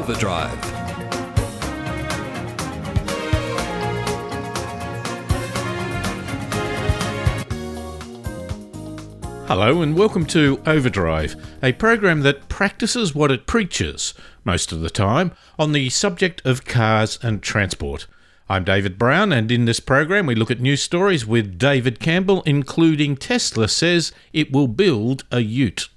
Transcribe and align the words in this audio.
Overdrive. 0.00 0.64
Hello, 9.46 9.82
and 9.82 9.94
welcome 9.94 10.24
to 10.24 10.62
Overdrive, 10.64 11.36
a 11.62 11.74
program 11.74 12.22
that 12.22 12.48
practices 12.48 13.14
what 13.14 13.30
it 13.30 13.46
preaches, 13.46 14.14
most 14.42 14.72
of 14.72 14.80
the 14.80 14.88
time, 14.88 15.32
on 15.58 15.72
the 15.72 15.90
subject 15.90 16.40
of 16.46 16.64
cars 16.64 17.18
and 17.22 17.42
transport. 17.42 18.06
I'm 18.48 18.64
David 18.64 18.96
Brown, 18.98 19.34
and 19.34 19.52
in 19.52 19.66
this 19.66 19.80
program, 19.80 20.24
we 20.24 20.34
look 20.34 20.50
at 20.50 20.60
news 20.60 20.82
stories 20.82 21.26
with 21.26 21.58
David 21.58 22.00
Campbell, 22.00 22.42
including 22.46 23.18
Tesla 23.18 23.68
says 23.68 24.12
it 24.32 24.50
will 24.50 24.66
build 24.66 25.24
a 25.30 25.40
ute. 25.40 25.90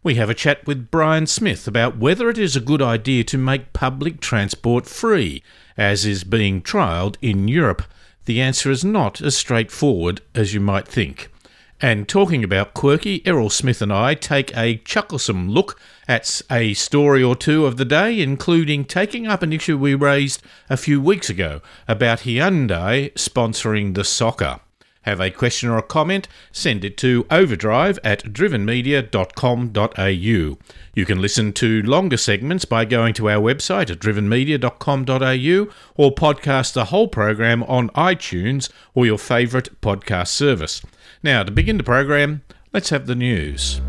We 0.00 0.14
have 0.14 0.30
a 0.30 0.34
chat 0.34 0.64
with 0.64 0.92
Brian 0.92 1.26
Smith 1.26 1.66
about 1.66 1.96
whether 1.96 2.30
it 2.30 2.38
is 2.38 2.54
a 2.54 2.60
good 2.60 2.80
idea 2.80 3.24
to 3.24 3.36
make 3.36 3.72
public 3.72 4.20
transport 4.20 4.86
free, 4.86 5.42
as 5.76 6.06
is 6.06 6.22
being 6.22 6.62
trialled 6.62 7.16
in 7.20 7.48
Europe. 7.48 7.82
The 8.26 8.40
answer 8.40 8.70
is 8.70 8.84
not 8.84 9.20
as 9.20 9.36
straightforward 9.36 10.20
as 10.36 10.54
you 10.54 10.60
might 10.60 10.86
think. 10.86 11.32
And 11.80 12.08
talking 12.08 12.44
about 12.44 12.74
quirky, 12.74 13.26
Errol 13.26 13.50
Smith 13.50 13.82
and 13.82 13.92
I 13.92 14.14
take 14.14 14.56
a 14.56 14.76
chucklesome 14.78 15.50
look 15.50 15.80
at 16.06 16.42
a 16.48 16.74
story 16.74 17.22
or 17.22 17.34
two 17.34 17.66
of 17.66 17.76
the 17.76 17.84
day, 17.84 18.20
including 18.20 18.84
taking 18.84 19.26
up 19.26 19.42
an 19.42 19.52
issue 19.52 19.76
we 19.76 19.94
raised 19.96 20.42
a 20.70 20.76
few 20.76 21.00
weeks 21.00 21.28
ago 21.28 21.60
about 21.88 22.20
Hyundai 22.20 23.12
sponsoring 23.14 23.94
the 23.94 24.04
soccer. 24.04 24.60
Have 25.08 25.20
a 25.22 25.30
question 25.30 25.70
or 25.70 25.78
a 25.78 25.82
comment? 25.82 26.28
Send 26.52 26.84
it 26.84 26.98
to 26.98 27.26
overdrive 27.30 27.98
at 28.04 28.24
drivenmedia.com.au. 28.24 30.58
You 30.94 31.06
can 31.06 31.22
listen 31.22 31.54
to 31.54 31.80
longer 31.80 32.18
segments 32.18 32.66
by 32.66 32.84
going 32.84 33.14
to 33.14 33.30
our 33.30 33.40
website 33.40 33.88
at 33.88 34.00
drivenmedia.com.au 34.00 35.72
or 35.96 36.14
podcast 36.14 36.74
the 36.74 36.84
whole 36.84 37.08
program 37.08 37.62
on 37.62 37.88
iTunes 37.90 38.68
or 38.94 39.06
your 39.06 39.16
favourite 39.16 39.80
podcast 39.80 40.28
service. 40.28 40.82
Now, 41.22 41.42
to 41.42 41.50
begin 41.50 41.78
the 41.78 41.84
program, 41.84 42.42
let's 42.74 42.90
have 42.90 43.06
the 43.06 43.14
news. 43.14 43.80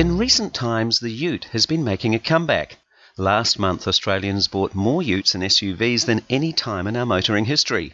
In 0.00 0.16
recent 0.16 0.54
times, 0.54 1.00
the 1.00 1.10
ute 1.10 1.44
has 1.52 1.66
been 1.66 1.84
making 1.84 2.14
a 2.14 2.18
comeback. 2.18 2.78
Last 3.18 3.58
month, 3.58 3.86
Australians 3.86 4.48
bought 4.48 4.74
more 4.74 5.02
utes 5.02 5.34
and 5.34 5.44
SUVs 5.44 6.06
than 6.06 6.24
any 6.30 6.54
time 6.54 6.86
in 6.86 6.96
our 6.96 7.04
motoring 7.04 7.44
history. 7.44 7.92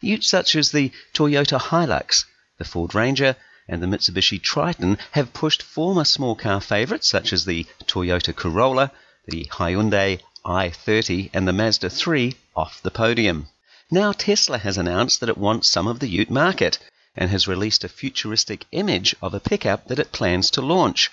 Utes 0.00 0.28
such 0.28 0.54
as 0.54 0.70
the 0.70 0.92
Toyota 1.12 1.58
Hilux, 1.58 2.24
the 2.58 2.64
Ford 2.64 2.94
Ranger, 2.94 3.34
and 3.66 3.82
the 3.82 3.88
Mitsubishi 3.88 4.40
Triton 4.40 4.96
have 5.10 5.32
pushed 5.32 5.60
former 5.60 6.04
small 6.04 6.36
car 6.36 6.60
favourites 6.60 7.08
such 7.08 7.32
as 7.32 7.44
the 7.44 7.66
Toyota 7.84 8.32
Corolla, 8.32 8.92
the 9.26 9.46
Hyundai 9.46 10.20
i30, 10.44 11.30
and 11.32 11.48
the 11.48 11.52
Mazda 11.52 11.90
3 11.90 12.36
off 12.54 12.80
the 12.80 12.92
podium. 12.92 13.48
Now 13.90 14.12
Tesla 14.12 14.58
has 14.58 14.78
announced 14.78 15.18
that 15.18 15.28
it 15.28 15.36
wants 15.36 15.68
some 15.68 15.88
of 15.88 15.98
the 15.98 16.08
ute 16.08 16.30
market 16.30 16.78
and 17.16 17.28
has 17.30 17.48
released 17.48 17.82
a 17.82 17.88
futuristic 17.88 18.66
image 18.70 19.16
of 19.20 19.34
a 19.34 19.40
pickup 19.40 19.88
that 19.88 19.98
it 19.98 20.12
plans 20.12 20.48
to 20.52 20.60
launch. 20.60 21.10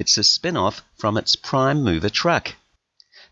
It's 0.00 0.16
a 0.16 0.22
spin 0.22 0.56
off 0.56 0.82
from 0.96 1.16
its 1.16 1.34
prime 1.34 1.82
mover 1.82 2.08
truck. 2.08 2.54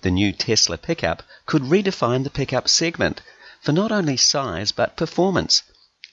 The 0.00 0.10
new 0.10 0.32
Tesla 0.32 0.76
pickup 0.76 1.22
could 1.46 1.62
redefine 1.62 2.24
the 2.24 2.28
pickup 2.28 2.68
segment 2.68 3.22
for 3.62 3.70
not 3.70 3.92
only 3.92 4.16
size 4.16 4.72
but 4.72 4.96
performance, 4.96 5.62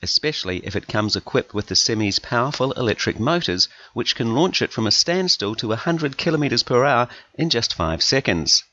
especially 0.03 0.63
if 0.63 0.75
it 0.75 0.87
comes 0.87 1.15
equipped 1.15 1.55
with 1.55 1.69
the 1.69 1.75
Semi's 1.75 2.19
powerful 2.19 2.71
electric 2.73 3.19
motors, 3.19 3.67
which 3.93 4.15
can 4.15 4.35
launch 4.35 4.61
it 4.61 4.71
from 4.71 4.85
a 4.85 4.91
standstill 4.91 5.55
to 5.55 5.69
100 5.69 6.17
km 6.19 6.63
per 6.63 6.85
hour 6.85 7.07
in 7.33 7.49
just 7.49 7.73
5 7.73 8.03
seconds. 8.03 8.63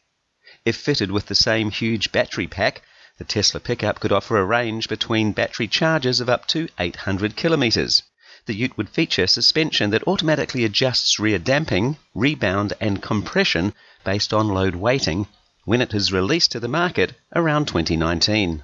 If 0.66 0.76
fitted 0.76 1.10
with 1.10 1.28
the 1.28 1.34
same 1.34 1.70
huge 1.70 2.12
battery 2.12 2.46
pack, 2.46 2.82
the 3.16 3.24
Tesla 3.24 3.58
pickup 3.58 4.00
could 4.00 4.12
offer 4.12 4.36
a 4.36 4.44
range 4.44 4.86
between 4.86 5.32
battery 5.32 5.66
charges 5.66 6.20
of 6.20 6.28
up 6.28 6.46
to 6.48 6.68
800 6.78 7.36
kilometers 7.36 8.02
the 8.46 8.54
ute 8.54 8.76
would 8.76 8.88
feature 8.88 9.26
suspension 9.26 9.90
that 9.90 10.06
automatically 10.06 10.64
adjusts 10.64 11.18
rear 11.18 11.38
damping, 11.38 11.96
rebound, 12.14 12.72
and 12.80 13.02
compression 13.02 13.74
based 14.04 14.32
on 14.32 14.48
load 14.48 14.74
weighting 14.74 15.26
when 15.64 15.80
it 15.80 15.92
is 15.92 16.12
released 16.12 16.52
to 16.52 16.60
the 16.60 16.68
market 16.68 17.12
around 17.34 17.68
2019. 17.68 18.62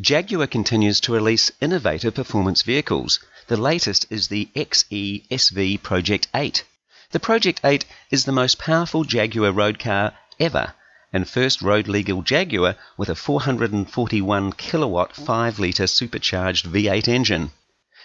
Jaguar 0.00 0.46
continues 0.46 1.00
to 1.00 1.12
release 1.12 1.50
innovative 1.60 2.14
performance 2.14 2.62
vehicles. 2.62 3.18
The 3.48 3.56
latest 3.56 4.06
is 4.10 4.28
the 4.28 4.48
XE 4.54 5.26
SV 5.28 5.82
Project 5.82 6.28
8. 6.34 6.64
The 7.10 7.18
Project 7.18 7.60
8 7.64 7.86
is 8.10 8.24
the 8.24 8.32
most 8.32 8.58
powerful 8.58 9.04
Jaguar 9.04 9.50
road 9.50 9.78
car 9.78 10.12
ever 10.38 10.74
and 11.12 11.26
first 11.26 11.62
road 11.62 11.88
legal 11.88 12.20
Jaguar 12.20 12.76
with 12.98 13.08
a 13.08 13.14
441 13.14 14.52
kilowatt 14.52 15.16
5 15.16 15.58
litre 15.58 15.86
supercharged 15.86 16.66
V8 16.66 17.08
engine. 17.08 17.50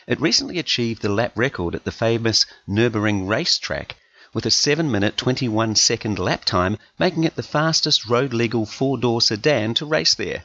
It 0.06 0.20
recently 0.20 0.60
achieved 0.60 1.02
the 1.02 1.08
lap 1.08 1.32
record 1.36 1.76
at 1.76 1.86
the 1.86 1.92
famous 1.92 2.46
Nürburgring 2.68 3.26
racetrack 3.26 3.96
with 4.34 4.46
a 4.46 4.52
7 4.52 4.92
minute 4.92 5.16
21 5.16 5.76
second 5.78 6.20
lap 6.20 6.44
time, 6.44 6.78
making 7.00 7.24
it 7.24 7.38
the 7.38 7.42
fastest 7.42 8.06
road 8.08 8.34
legal 8.34 8.66
four 8.66 8.98
door 8.98 9.22
sedan 9.22 9.74
to 9.76 9.86
race 9.86 10.14
there. 10.14 10.44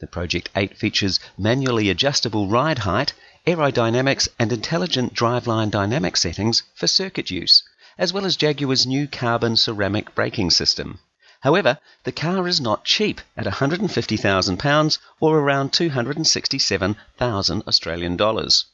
The 0.00 0.08
Project 0.08 0.48
8 0.56 0.76
features 0.76 1.20
manually 1.38 1.90
adjustable 1.90 2.48
ride 2.48 2.80
height, 2.80 3.12
aerodynamics, 3.46 4.26
and 4.36 4.52
intelligent 4.52 5.14
driveline 5.14 5.70
dynamic 5.70 6.16
settings 6.16 6.64
for 6.74 6.88
circuit 6.88 7.30
use, 7.30 7.62
as 7.98 8.12
well 8.12 8.26
as 8.26 8.36
Jaguar's 8.36 8.84
new 8.84 9.06
carbon 9.06 9.56
ceramic 9.56 10.12
braking 10.16 10.50
system. 10.50 10.98
However, 11.42 11.78
the 12.02 12.10
car 12.10 12.48
is 12.48 12.60
not 12.60 12.84
cheap 12.84 13.20
at 13.36 13.46
£150,000 13.46 14.98
or 15.20 15.38
around 15.38 15.72
267,000 15.72 17.62
Australian 17.68 18.16
dollars. 18.16 18.64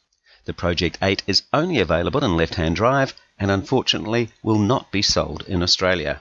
The 0.47 0.53
Project 0.53 0.99
8 1.01 1.23
is 1.27 1.45
only 1.55 1.79
available 1.79 2.23
in 2.23 2.37
left 2.37 2.57
hand 2.57 2.77
drive 2.77 3.15
and 3.39 3.51
unfortunately 3.51 4.29
will 4.43 4.59
not 4.59 4.93
be 4.93 5.01
sold 5.01 5.43
in 5.49 5.63
Australia. 5.63 6.21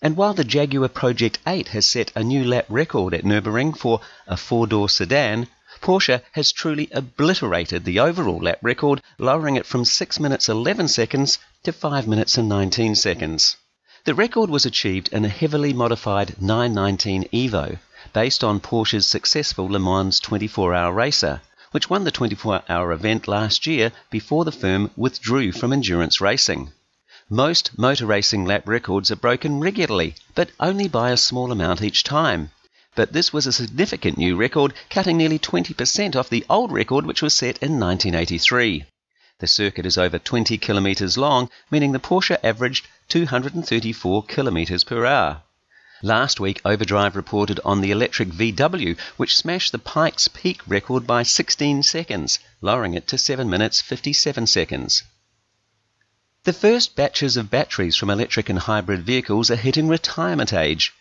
And 0.00 0.16
while 0.16 0.32
the 0.32 0.44
Jaguar 0.44 0.88
Project 0.88 1.40
8 1.44 1.66
has 1.70 1.84
set 1.84 2.12
a 2.14 2.22
new 2.22 2.44
lap 2.44 2.66
record 2.68 3.14
at 3.14 3.24
Nürburgring 3.24 3.76
for 3.76 4.00
a 4.28 4.36
four 4.36 4.68
door 4.68 4.88
sedan, 4.88 5.48
Porsche 5.80 6.22
has 6.32 6.52
truly 6.52 6.88
obliterated 6.92 7.84
the 7.84 7.98
overall 7.98 8.38
lap 8.38 8.60
record, 8.62 9.02
lowering 9.18 9.56
it 9.56 9.66
from 9.66 9.84
6 9.84 10.20
minutes 10.20 10.48
11 10.48 10.86
seconds 10.86 11.40
to 11.64 11.72
5 11.72 12.06
minutes 12.06 12.38
and 12.38 12.48
19 12.48 12.94
seconds. 12.94 13.56
The 14.04 14.14
record 14.14 14.50
was 14.50 14.66
achieved 14.66 15.08
in 15.08 15.24
a 15.24 15.28
heavily 15.28 15.72
modified 15.72 16.40
919 16.40 17.24
Evo, 17.32 17.80
based 18.12 18.44
on 18.44 18.60
Porsche's 18.60 19.08
successful 19.08 19.66
Le 19.66 19.80
Mans 19.80 20.20
24 20.20 20.74
hour 20.74 20.92
racer 20.92 21.40
which 21.70 21.90
won 21.90 22.04
the 22.04 22.10
24 22.10 22.62
hour 22.68 22.92
event 22.92 23.28
last 23.28 23.66
year 23.66 23.92
before 24.10 24.44
the 24.44 24.52
firm 24.52 24.90
withdrew 24.96 25.52
from 25.52 25.72
endurance 25.72 26.20
racing. 26.20 26.72
Most 27.30 27.76
motor 27.76 28.06
racing 28.06 28.46
lap 28.46 28.66
records 28.66 29.10
are 29.10 29.16
broken 29.16 29.60
regularly, 29.60 30.14
but 30.34 30.50
only 30.58 30.88
by 30.88 31.10
a 31.10 31.16
small 31.16 31.52
amount 31.52 31.82
each 31.82 32.02
time. 32.02 32.50
But 32.94 33.12
this 33.12 33.32
was 33.32 33.46
a 33.46 33.52
significant 33.52 34.16
new 34.16 34.34
record, 34.34 34.72
cutting 34.88 35.18
nearly 35.18 35.38
20% 35.38 36.16
off 36.16 36.30
the 36.30 36.46
old 36.48 36.72
record 36.72 37.04
which 37.04 37.20
was 37.20 37.34
set 37.34 37.58
in 37.58 37.78
1983. 37.78 38.86
The 39.40 39.46
circuit 39.46 39.86
is 39.86 39.96
over 39.96 40.18
20 40.18 40.58
kilometres 40.58 41.16
long, 41.16 41.50
meaning 41.70 41.92
the 41.92 42.00
Porsche 42.00 42.38
averaged 42.42 42.88
234 43.08 44.24
kilometres 44.24 44.82
per 44.82 45.04
hour. 45.04 45.42
Last 46.02 46.38
week, 46.38 46.60
Overdrive 46.64 47.16
reported 47.16 47.58
on 47.64 47.80
the 47.80 47.90
electric 47.90 48.28
VW, 48.28 48.96
which 49.16 49.36
smashed 49.36 49.72
the 49.72 49.80
Pikes 49.80 50.28
Peak 50.28 50.60
record 50.64 51.08
by 51.08 51.24
16 51.24 51.82
seconds, 51.82 52.38
lowering 52.60 52.94
it 52.94 53.08
to 53.08 53.18
7 53.18 53.50
minutes 53.50 53.80
57 53.80 54.46
seconds. 54.46 55.02
The 56.44 56.52
first 56.52 56.94
batches 56.94 57.36
of 57.36 57.50
batteries 57.50 57.96
from 57.96 58.10
electric 58.10 58.48
and 58.48 58.60
hybrid 58.60 59.04
vehicles 59.04 59.50
are 59.50 59.56
hitting 59.56 59.88
retirement 59.88 60.52
age, 60.52 60.94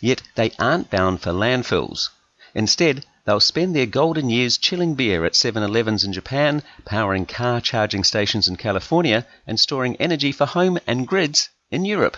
yet 0.00 0.22
they 0.36 0.52
aren't 0.56 0.88
bound 0.88 1.20
for 1.20 1.32
landfills. 1.32 2.10
Instead, 2.54 3.04
they'll 3.24 3.40
spend 3.40 3.74
their 3.74 3.86
golden 3.86 4.30
years 4.30 4.56
chilling 4.56 4.94
beer 4.94 5.24
at 5.24 5.34
7 5.34 5.64
Elevens 5.64 6.04
in 6.04 6.12
Japan, 6.12 6.62
powering 6.84 7.26
car 7.26 7.60
charging 7.60 8.04
stations 8.04 8.46
in 8.46 8.54
California, 8.54 9.26
and 9.48 9.58
storing 9.58 9.96
energy 9.96 10.30
for 10.30 10.46
home 10.46 10.78
and 10.86 11.08
grids 11.08 11.48
in 11.72 11.84
Europe. 11.84 12.16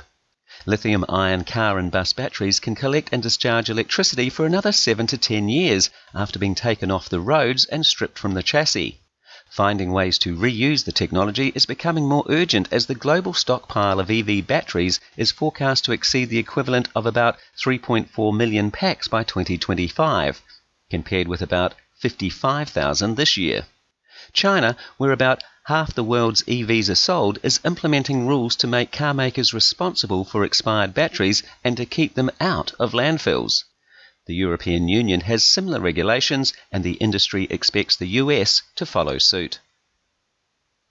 Lithium 0.68 1.04
ion 1.08 1.44
car 1.44 1.78
and 1.78 1.92
bus 1.92 2.12
batteries 2.12 2.58
can 2.58 2.74
collect 2.74 3.10
and 3.12 3.22
discharge 3.22 3.70
electricity 3.70 4.28
for 4.28 4.44
another 4.44 4.72
7 4.72 5.06
to 5.06 5.16
10 5.16 5.48
years 5.48 5.90
after 6.12 6.40
being 6.40 6.56
taken 6.56 6.90
off 6.90 7.08
the 7.08 7.20
roads 7.20 7.66
and 7.66 7.86
stripped 7.86 8.18
from 8.18 8.34
the 8.34 8.42
chassis. 8.42 9.00
Finding 9.48 9.92
ways 9.92 10.18
to 10.18 10.36
reuse 10.36 10.84
the 10.84 10.90
technology 10.90 11.52
is 11.54 11.66
becoming 11.66 12.08
more 12.08 12.24
urgent 12.28 12.66
as 12.72 12.86
the 12.86 12.96
global 12.96 13.32
stockpile 13.32 14.00
of 14.00 14.10
EV 14.10 14.44
batteries 14.44 14.98
is 15.16 15.30
forecast 15.30 15.84
to 15.84 15.92
exceed 15.92 16.30
the 16.30 16.38
equivalent 16.38 16.88
of 16.96 17.06
about 17.06 17.38
3.4 17.64 18.36
million 18.36 18.72
packs 18.72 19.06
by 19.06 19.22
2025. 19.22 20.42
compared 20.90 21.28
with 21.28 21.42
about 21.42 21.76
55,000 22.00 23.14
this 23.14 23.36
year. 23.36 23.66
China, 24.32 24.76
where 24.96 25.12
about 25.12 25.44
half 25.66 25.92
the 25.94 26.04
world's 26.04 26.42
EVs 26.44 26.88
are 26.88 26.94
sold, 26.94 27.40
is 27.42 27.58
implementing 27.64 28.24
rules 28.24 28.54
to 28.54 28.68
make 28.68 28.92
car 28.92 29.12
makers 29.12 29.52
responsible 29.52 30.24
for 30.24 30.44
expired 30.44 30.94
batteries 30.94 31.42
and 31.64 31.76
to 31.76 31.84
keep 31.84 32.14
them 32.14 32.30
out 32.40 32.72
of 32.78 32.92
landfills. 32.92 33.64
The 34.26 34.34
European 34.34 34.86
Union 34.86 35.22
has 35.22 35.42
similar 35.42 35.80
regulations, 35.80 36.52
and 36.70 36.84
the 36.84 36.94
industry 36.94 37.48
expects 37.50 37.96
the 37.96 38.06
US 38.22 38.62
to 38.76 38.86
follow 38.86 39.18
suit. 39.18 39.58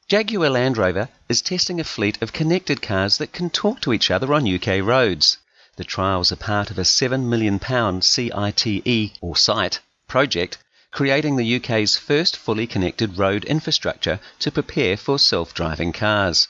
Jaguar 0.10 0.50
Land 0.50 0.77
Rover 0.77 1.07
is 1.30 1.42
testing 1.42 1.80
a 1.80 1.86
fleet 1.86 2.22
of 2.22 2.33
connected 2.33 2.81
cars 2.81 3.18
that 3.18 3.31
can 3.31 3.50
talk 3.50 3.80
to 3.80 3.94
each 3.94 4.12
other 4.12 4.33
on 4.33 4.45
UK 4.45 4.83
roads. 4.83 5.38
The 5.77 5.86
trials 5.86 6.33
are 6.33 6.38
part 6.38 6.69
of 6.69 6.77
a 6.77 6.81
£7 6.81 7.24
million 7.24 7.62
CITE 8.01 9.18
or 9.22 9.38
SITE 9.38 9.80
project 10.07 10.57
creating 10.95 11.36
the 11.36 11.57
UK's 11.57 11.97
first 11.97 12.38
fully 12.38 12.65
connected 12.65 13.18
road 13.18 13.44
infrastructure 13.44 14.18
to 14.39 14.50
prepare 14.50 14.95
for 14.95 15.19
self 15.19 15.53
driving 15.53 15.92
cars. 15.92 16.47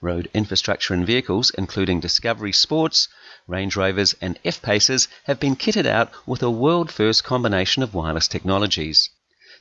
Road 0.00 0.28
infrastructure 0.34 0.92
and 0.92 1.06
vehicles, 1.06 1.50
including 1.50 2.00
Discovery 2.00 2.50
Sports, 2.50 3.06
Range 3.46 3.76
Rovers, 3.76 4.12
and 4.20 4.40
F 4.44 4.60
Pacers, 4.60 5.06
have 5.26 5.38
been 5.38 5.54
kitted 5.54 5.86
out 5.86 6.10
with 6.26 6.42
a 6.42 6.50
world 6.50 6.90
first 6.90 7.22
combination 7.22 7.84
of 7.84 7.94
wireless 7.94 8.26
technologies. 8.26 9.08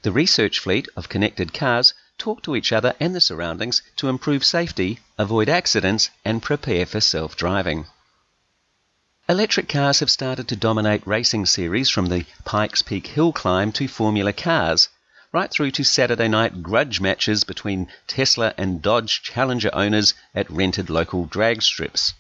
The 0.02 0.12
research 0.12 0.58
fleet 0.58 0.88
of 0.96 1.08
connected 1.08 1.54
cars 1.54 1.94
talk 2.18 2.42
to 2.42 2.56
each 2.56 2.72
other 2.72 2.96
and 3.00 3.14
the 3.14 3.22
surroundings 3.22 3.84
to 3.98 4.10
improve 4.10 4.44
safety, 4.44 5.02
avoid 5.20 5.50
accidents, 5.50 6.10
and 6.26 6.42
prepare 6.42 6.88
for 6.88 7.00
self 7.00 7.36
driving. 7.36 7.86
Electric 9.30 9.70
cars 9.70 10.00
have 10.00 10.10
started 10.10 10.48
to 10.48 10.56
dominate 10.56 11.06
racing 11.06 11.46
series 11.46 11.88
from 11.88 12.08
the 12.08 12.26
Pikes 12.46 12.82
Peak 12.82 13.06
hill 13.06 13.32
climb 13.32 13.72
to 13.74 13.88
Formula 13.88 14.34
Cars, 14.34 14.90
right 15.32 15.52
through 15.52 15.70
to 15.70 15.84
Saturday 15.84 16.28
night 16.28 16.64
grudge 16.64 17.00
matches 17.00 17.44
between 17.44 17.90
Tesla 18.08 18.56
and 18.58 18.82
Dodge 18.82 19.22
Challenger 19.22 19.70
owners 19.72 20.16
at 20.34 20.50
rented 20.50 20.90
local 20.90 21.26
drag 21.26 21.62
strips. 21.62 22.16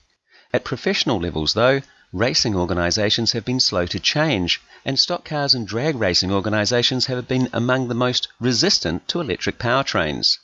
At 0.53 0.63
professional 0.63 1.19
levels, 1.19 1.55
though, 1.55 1.81
racing 2.13 2.55
organisations 2.55 3.31
have 3.31 3.43
been 3.43 3.59
slow 3.59 3.87
to 3.87 3.99
change, 3.99 4.61
and 4.85 4.99
stock 4.99 5.25
cars 5.25 5.55
and 5.55 5.67
drag 5.67 5.95
racing 5.95 6.31
organisations 6.31 7.07
have 7.07 7.27
been 7.27 7.49
among 7.51 7.87
the 7.87 7.95
most 7.95 8.27
resistant 8.39 9.07
to 9.07 9.19
electric 9.19 9.57
powertrains. 9.57 10.37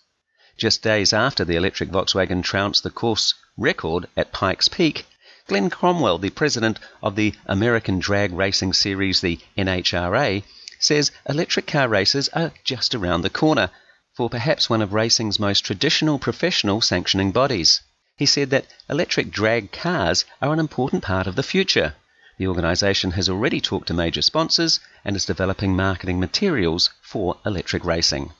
Just 0.57 0.81
days 0.81 1.13
after 1.13 1.45
the 1.45 1.57
electric 1.57 1.91
Volkswagen 1.91 2.43
trounced 2.43 2.81
the 2.81 2.89
course 2.89 3.35
record 3.55 4.07
at 4.17 4.31
Pikes 4.31 4.67
Peak, 4.67 5.05
Glen 5.47 5.69
Cromwell, 5.69 6.17
the 6.17 6.31
president 6.31 6.79
of 7.03 7.15
the 7.15 7.35
American 7.45 7.99
Drag 7.99 8.33
Racing 8.33 8.73
Series, 8.73 9.21
the 9.21 9.39
NHRA, 9.55 10.41
says 10.79 11.11
electric 11.29 11.67
car 11.67 11.87
races 11.87 12.29
are 12.29 12.51
just 12.63 12.95
around 12.95 13.21
the 13.21 13.29
corner 13.29 13.69
for 14.15 14.27
perhaps 14.27 14.71
one 14.71 14.81
of 14.81 14.91
racing's 14.91 15.39
most 15.39 15.61
traditional 15.61 16.17
professional 16.17 16.81
sanctioning 16.81 17.31
bodies. 17.31 17.81
He 18.17 18.25
said 18.25 18.49
that 18.49 18.65
electric 18.89 19.29
drag 19.29 19.71
cars 19.71 20.25
are 20.41 20.51
an 20.51 20.59
important 20.59 21.03
part 21.03 21.27
of 21.27 21.35
the 21.35 21.43
future. 21.43 21.93
The 22.39 22.47
organisation 22.47 23.11
has 23.11 23.29
already 23.29 23.61
talked 23.61 23.87
to 23.89 23.93
major 23.93 24.23
sponsors 24.23 24.79
and 25.03 25.15
is 25.15 25.25
developing 25.25 25.75
marketing 25.75 26.19
materials 26.19 26.89
for 27.03 27.37
electric 27.45 27.85
racing. 27.85 28.31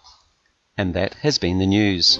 And 0.75 0.96
that 0.96 1.13
has 1.22 1.38
been 1.38 1.60
the 1.60 1.68
news. 1.68 2.19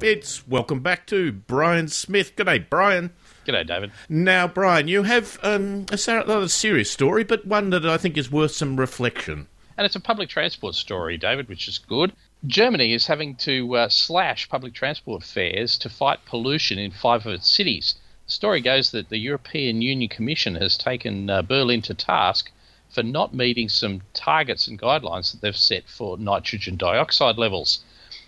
It's 0.00 0.46
welcome 0.46 0.80
back 0.80 1.06
to 1.06 1.32
Brian 1.32 1.88
Smith. 1.88 2.36
G'day, 2.36 2.68
Brian. 2.68 3.12
G'day, 3.46 3.66
David. 3.66 3.92
Now, 4.08 4.48
Brian, 4.48 4.88
you 4.88 5.04
have 5.04 5.38
um, 5.42 5.86
a 5.90 5.98
rather 6.06 6.48
serious 6.48 6.90
story, 6.90 7.24
but 7.24 7.46
one 7.46 7.70
that 7.70 7.86
I 7.86 7.96
think 7.96 8.18
is 8.18 8.30
worth 8.30 8.50
some 8.50 8.78
reflection. 8.78 9.46
And 9.78 9.84
it's 9.84 9.96
a 9.96 10.00
public 10.00 10.28
transport 10.28 10.74
story, 10.74 11.16
David, 11.16 11.48
which 11.48 11.68
is 11.68 11.78
good. 11.78 12.12
Germany 12.46 12.92
is 12.92 13.06
having 13.06 13.36
to 13.36 13.76
uh, 13.76 13.88
slash 13.88 14.48
public 14.48 14.74
transport 14.74 15.22
fares 15.22 15.78
to 15.78 15.88
fight 15.88 16.24
pollution 16.26 16.78
in 16.78 16.90
five 16.90 17.24
of 17.24 17.32
its 17.32 17.50
cities. 17.50 17.94
The 18.26 18.32
story 18.32 18.60
goes 18.60 18.90
that 18.90 19.08
the 19.08 19.18
European 19.18 19.80
Union 19.80 20.08
Commission 20.08 20.56
has 20.56 20.76
taken 20.76 21.30
uh, 21.30 21.42
Berlin 21.42 21.82
to 21.82 21.94
task 21.94 22.50
for 22.90 23.02
not 23.02 23.32
meeting 23.34 23.68
some 23.68 24.02
targets 24.12 24.68
and 24.68 24.78
guidelines 24.78 25.32
that 25.32 25.40
they've 25.40 25.56
set 25.56 25.88
for 25.88 26.18
nitrogen 26.18 26.76
dioxide 26.76 27.38
levels. 27.38 27.82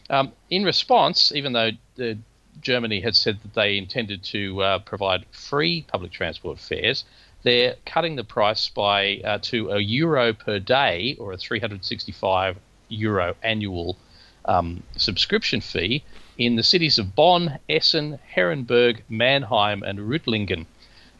Um, 0.08 0.32
in 0.50 0.64
response, 0.64 1.32
even 1.34 1.52
though 1.52 1.70
Germany 2.60 3.00
had 3.00 3.16
said 3.16 3.40
that 3.42 3.54
they 3.54 3.76
intended 3.76 4.22
to 4.24 4.62
uh, 4.62 4.78
provide 4.80 5.26
free 5.30 5.84
public 5.88 6.12
transport 6.12 6.58
fares, 6.58 7.04
they're 7.42 7.76
cutting 7.84 8.16
the 8.16 8.24
price 8.24 8.68
by 8.68 9.18
uh, 9.24 9.38
to 9.42 9.70
a 9.70 9.80
euro 9.80 10.32
per 10.32 10.58
day 10.58 11.16
or 11.18 11.32
a 11.32 11.36
365 11.36 12.58
euro 12.88 13.34
annual 13.42 13.96
um, 14.44 14.82
subscription 14.96 15.60
fee 15.60 16.02
in 16.38 16.56
the 16.56 16.62
cities 16.62 16.98
of 16.98 17.14
Bonn, 17.14 17.58
Essen, 17.68 18.18
Herrenberg, 18.34 19.02
Mannheim, 19.08 19.82
and 19.82 19.98
Reutlingen. 19.98 20.66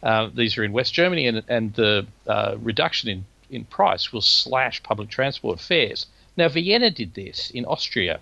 Uh, 0.03 0.29
these 0.33 0.57
are 0.57 0.63
in 0.63 0.71
West 0.71 0.93
Germany, 0.93 1.27
and, 1.27 1.43
and 1.47 1.73
the 1.73 2.05
uh, 2.27 2.55
reduction 2.59 3.09
in, 3.09 3.25
in 3.49 3.65
price 3.65 4.13
will 4.13 4.21
slash 4.21 4.81
public 4.83 5.09
transport 5.09 5.59
fares. 5.59 6.05
Now, 6.37 6.49
Vienna 6.49 6.91
did 6.91 7.15
this 7.15 7.49
in 7.49 7.65
Austria 7.65 8.19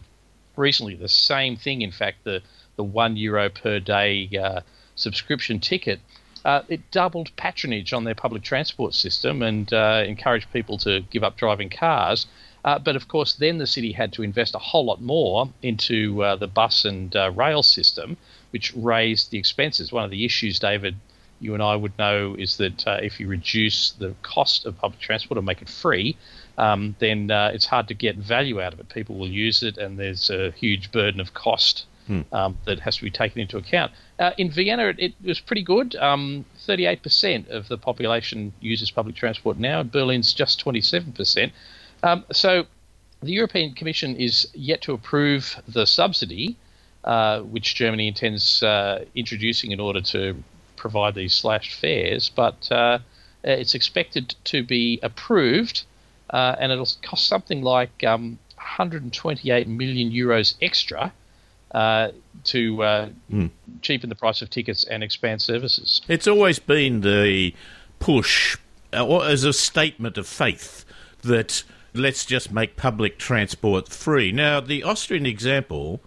recently. 0.57 0.95
The 0.95 1.09
same 1.09 1.55
thing, 1.55 1.81
in 1.81 1.91
fact, 1.91 2.23
the, 2.23 2.41
the 2.75 2.83
one 2.83 3.17
euro 3.17 3.49
per 3.49 3.79
day 3.79 4.29
uh, 4.41 4.61
subscription 4.95 5.59
ticket. 5.59 5.99
Uh, 6.43 6.61
it 6.69 6.91
doubled 6.91 7.35
patronage 7.37 7.91
on 7.91 8.03
their 8.03 8.13
public 8.13 8.43
transport 8.43 8.93
system 8.93 9.41
and 9.41 9.73
uh, 9.73 10.03
encouraged 10.05 10.51
people 10.53 10.77
to 10.77 11.01
give 11.09 11.23
up 11.23 11.37
driving 11.37 11.69
cars. 11.69 12.27
Uh, 12.63 12.79
but 12.79 12.95
of 12.95 13.07
course, 13.07 13.33
then 13.33 13.57
the 13.57 13.67
city 13.67 13.91
had 13.91 14.13
to 14.13 14.23
invest 14.23 14.55
a 14.55 14.59
whole 14.59 14.85
lot 14.85 15.01
more 15.01 15.49
into 15.61 16.23
uh, 16.23 16.35
the 16.35 16.47
bus 16.47 16.85
and 16.85 17.15
uh, 17.15 17.31
rail 17.31 17.63
system, 17.63 18.17
which 18.51 18.73
raised 18.75 19.31
the 19.31 19.37
expenses. 19.37 19.91
One 19.91 20.03
of 20.03 20.11
the 20.11 20.25
issues, 20.25 20.59
David, 20.59 20.95
you 21.39 21.53
and 21.53 21.61
I 21.61 21.75
would 21.75 21.97
know 21.97 22.35
is 22.37 22.57
that 22.57 22.83
if 23.03 23.19
you 23.19 23.27
reduce 23.27 23.91
the 23.91 24.15
cost 24.21 24.65
of 24.65 24.77
public 24.77 24.99
transport 24.99 25.37
or 25.37 25.41
make 25.41 25.61
it 25.61 25.69
free, 25.69 26.15
um, 26.57 26.95
then 26.99 27.31
uh, 27.31 27.51
it's 27.53 27.65
hard 27.65 27.87
to 27.89 27.93
get 27.93 28.15
value 28.15 28.61
out 28.61 28.73
of 28.73 28.79
it. 28.79 28.89
People 28.89 29.15
will 29.15 29.29
use 29.29 29.63
it, 29.63 29.77
and 29.77 29.99
there's 29.99 30.29
a 30.29 30.51
huge 30.51 30.91
burden 30.91 31.19
of 31.19 31.33
cost 31.33 31.85
hmm. 32.07 32.21
um, 32.31 32.57
that 32.65 32.79
has 32.79 32.97
to 32.97 33.03
be 33.03 33.11
taken 33.11 33.41
into 33.41 33.57
account. 33.57 33.91
Uh, 34.19 34.31
in 34.37 34.49
Vienna, 34.49 34.87
it, 34.87 34.99
it, 34.99 35.13
was 35.23 35.39
pretty 35.39 35.63
good. 35.63 35.95
Um, 35.95 36.45
38% 36.67 37.49
of 37.49 37.67
the 37.67 37.77
population 37.77 38.53
uses 38.61 38.91
public 38.91 39.15
transport 39.15 39.57
now. 39.57 39.83
Berlin's 39.83 40.33
just 40.33 40.63
27%. 40.63 41.51
Um, 42.03 42.23
so 42.31 42.65
the 43.21 43.31
European 43.31 43.73
Commission 43.73 44.15
is 44.15 44.47
yet 44.53 44.81
to 44.83 44.93
approve 44.93 45.61
the 45.67 45.85
subsidy, 45.85 46.57
uh, 47.03 47.41
which 47.41 47.75
Germany 47.75 48.07
intends 48.07 48.63
uh, 48.63 49.05
introducing 49.15 49.71
in 49.71 49.79
order 49.79 50.01
to 50.01 50.43
provide 50.75 51.15
these 51.15 51.33
slashed 51.33 51.73
fares, 51.73 52.29
but 52.29 52.71
uh, 52.71 52.99
it's 53.43 53.75
expected 53.75 54.35
to 54.45 54.63
be 54.63 54.99
approved, 55.01 55.83
uh, 56.29 56.55
and 56.59 56.71
it'll 56.71 56.87
cost 57.01 57.27
something 57.27 57.61
like 57.61 58.03
um, 58.03 58.39
128 58.55 59.67
million 59.67 60.11
euros 60.11 60.55
extra. 60.61 61.13
Uh, 61.71 62.11
to 62.45 62.77
mm. 63.29 63.49
cheapen 63.81 64.07
the 64.07 64.15
price 64.15 64.41
of 64.41 64.49
tickets 64.49 64.85
and 64.85 65.03
expand 65.03 65.41
services. 65.41 65.99
It's 66.07 66.25
always 66.25 66.57
been 66.57 67.01
the 67.01 67.53
push, 67.99 68.55
uh, 68.93 69.17
as 69.19 69.43
a 69.43 69.51
statement 69.51 70.17
of 70.17 70.25
faith, 70.25 70.85
that 71.23 71.63
let's 71.93 72.25
just 72.25 72.51
make 72.51 72.75
public 72.75 73.17
transport 73.17 73.89
free. 73.89 74.31
Now, 74.31 74.59
the 74.59 74.83
Austrian 74.83 75.25
example, 75.25 76.01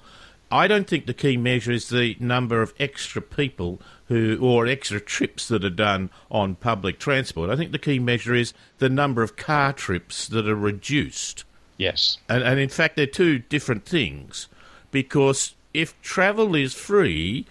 I 0.51 0.69
don't 0.69 0.87
think 0.87 1.07
the 1.07 1.15
key 1.15 1.37
measure 1.37 1.73
is 1.73 1.89
the 1.89 2.17
number 2.21 2.63
of 2.63 2.75
extra 2.79 3.21
people 3.23 3.81
who 4.09 4.39
or 4.41 4.67
extra 4.67 5.01
trips 5.01 5.49
that 5.49 5.65
are 5.65 5.71
done 5.71 6.11
on 6.31 6.55
public 6.57 6.99
transport. 6.99 7.51
I 7.51 7.57
think 7.57 7.73
the 7.73 7.79
key 7.79 7.99
measure 7.99 8.35
is 8.35 8.53
the 8.79 8.89
number 8.89 9.23
of 9.23 9.37
car 9.37 9.73
trips 9.73 10.27
that 10.29 10.49
are 10.49 10.57
reduced. 10.57 11.45
Yes. 11.77 12.19
And, 12.29 12.43
and 12.43 12.59
in 12.59 12.69
fact, 12.69 12.97
they're 12.97 13.07
two 13.07 13.39
different 13.39 13.85
things 13.85 14.49
because 14.91 15.55
if 15.73 16.01
travel 16.03 16.55
is 16.55 16.75
free, 16.75 17.47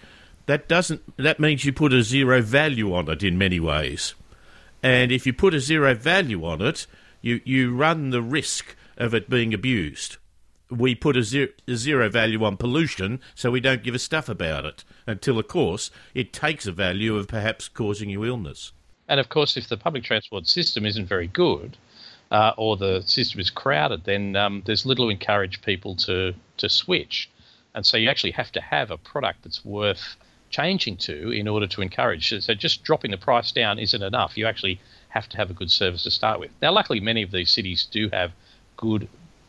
that 0.46 0.68
doesn't 0.68 1.02
that 1.16 1.40
means 1.40 1.64
you 1.64 1.72
put 1.72 1.92
a 1.92 2.02
zero 2.02 2.42
value 2.42 2.94
on 2.94 3.08
it 3.08 3.22
in 3.22 3.38
many 3.38 3.60
ways. 3.60 4.14
And 4.82 5.10
if 5.10 5.26
you 5.26 5.32
put 5.32 5.54
a 5.54 5.60
zero 5.60 5.94
value 5.94 6.44
on 6.44 6.60
it, 6.60 6.86
you, 7.20 7.40
you 7.44 7.74
run 7.74 8.10
the 8.10 8.22
risk 8.22 8.76
of 8.96 9.14
it 9.14 9.28
being 9.28 9.52
abused. 9.52 10.17
We 10.70 10.94
put 10.94 11.16
a 11.16 11.22
zero, 11.22 11.48
a 11.66 11.76
zero 11.76 12.08
value 12.10 12.44
on 12.44 12.56
pollution, 12.56 13.20
so 13.34 13.50
we 13.50 13.60
don't 13.60 13.82
give 13.82 13.94
a 13.94 13.98
stuff 13.98 14.28
about 14.28 14.64
it 14.64 14.84
until, 15.06 15.38
of 15.38 15.48
course, 15.48 15.90
it 16.14 16.32
takes 16.32 16.66
a 16.66 16.72
value 16.72 17.16
of 17.16 17.26
perhaps 17.26 17.68
causing 17.68 18.10
you 18.10 18.24
illness. 18.24 18.72
And 19.08 19.18
of 19.18 19.30
course, 19.30 19.56
if 19.56 19.68
the 19.68 19.78
public 19.78 20.04
transport 20.04 20.46
system 20.46 20.84
isn't 20.84 21.06
very 21.06 21.26
good, 21.26 21.78
uh, 22.30 22.52
or 22.56 22.76
the 22.76 23.02
system 23.06 23.40
is 23.40 23.50
crowded, 23.50 24.04
then 24.04 24.36
um, 24.36 24.62
there's 24.66 24.84
little 24.84 25.06
to 25.06 25.10
encourage 25.10 25.62
people 25.62 25.96
to 25.96 26.34
to 26.58 26.68
switch. 26.68 27.30
And 27.74 27.86
so 27.86 27.96
you 27.96 28.08
actually 28.08 28.32
have 28.32 28.52
to 28.52 28.60
have 28.60 28.90
a 28.90 28.98
product 28.98 29.44
that's 29.44 29.64
worth 29.64 30.16
changing 30.50 30.96
to 30.96 31.30
in 31.30 31.46
order 31.46 31.66
to 31.66 31.82
encourage. 31.82 32.28
So 32.42 32.54
just 32.54 32.82
dropping 32.82 33.10
the 33.10 33.18
price 33.18 33.52
down 33.52 33.78
isn't 33.78 34.02
enough. 34.02 34.36
You 34.36 34.46
actually 34.46 34.80
have 35.10 35.28
to 35.30 35.36
have 35.36 35.50
a 35.50 35.54
good 35.54 35.70
service 35.70 36.02
to 36.04 36.10
start 36.10 36.40
with. 36.40 36.50
Now, 36.60 36.72
luckily, 36.72 37.00
many 37.00 37.22
of 37.22 37.30
these 37.30 37.50
cities 37.50 37.86
do 37.90 38.08
have 38.12 38.32
good 38.76 39.08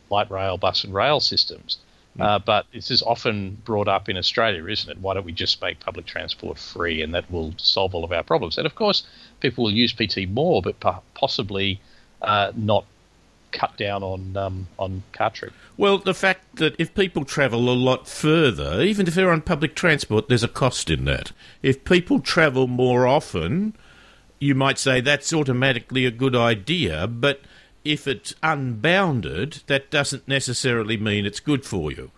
light 0.09 0.29
rail, 0.31 0.57
bus, 0.57 0.83
and 0.83 0.93
rail 0.93 1.19
systems. 1.19 1.77
Mm. 2.17 2.23
Uh, 2.23 2.39
but 2.39 2.65
this 2.73 2.91
is 2.91 3.01
often 3.01 3.61
brought 3.65 3.87
up 3.87 4.09
in 4.09 4.17
Australia, 4.17 4.65
isn't 4.65 4.89
it? 4.89 4.97
Why 4.99 5.13
don't 5.13 5.25
we 5.25 5.31
just 5.31 5.61
make 5.61 5.79
public 5.79 6.05
transport 6.05 6.57
free 6.57 7.01
and 7.01 7.13
that 7.13 7.29
will 7.31 7.53
solve 7.57 7.93
all 7.93 8.03
of 8.03 8.11
our 8.11 8.23
problems? 8.23 8.57
And 8.57 8.65
of 8.65 8.75
course, 8.75 9.03
people 9.39 9.65
will 9.65 9.71
use 9.71 9.93
PT 9.93 10.27
more, 10.27 10.61
but 10.61 10.79
possibly 11.13 11.79
uh, 12.21 12.51
not 12.55 12.85
cut 13.51 13.75
down 13.77 14.03
on 14.03 14.37
um, 14.37 14.67
on 14.77 15.03
car 15.11 15.29
trip. 15.31 15.53
Well, 15.77 15.97
the 15.97 16.13
fact 16.13 16.57
that 16.57 16.75
if 16.77 16.93
people 16.93 17.25
travel 17.25 17.69
a 17.69 17.73
lot 17.73 18.07
further, 18.07 18.81
even 18.81 19.07
if 19.07 19.15
they're 19.15 19.31
on 19.31 19.41
public 19.41 19.75
transport, 19.75 20.27
there's 20.27 20.43
a 20.43 20.49
cost 20.49 20.89
in 20.89 21.05
that. 21.05 21.31
If 21.63 21.83
people 21.83 22.19
travel 22.19 22.67
more 22.67 23.07
often, 23.07 23.75
you 24.39 24.55
might 24.55 24.77
say 24.77 25.01
that's 25.01 25.33
automatically 25.33 26.05
a 26.05 26.11
good 26.11 26.35
idea, 26.35 27.07
but 27.07 27.41
if 27.83 28.07
it's 28.07 28.33
unbounded, 28.43 29.63
that 29.67 29.89
doesn't 29.89 30.27
necessarily 30.27 30.97
mean 30.97 31.25
it's 31.25 31.39
good 31.39 31.65
for 31.65 31.91
you. 31.91 32.11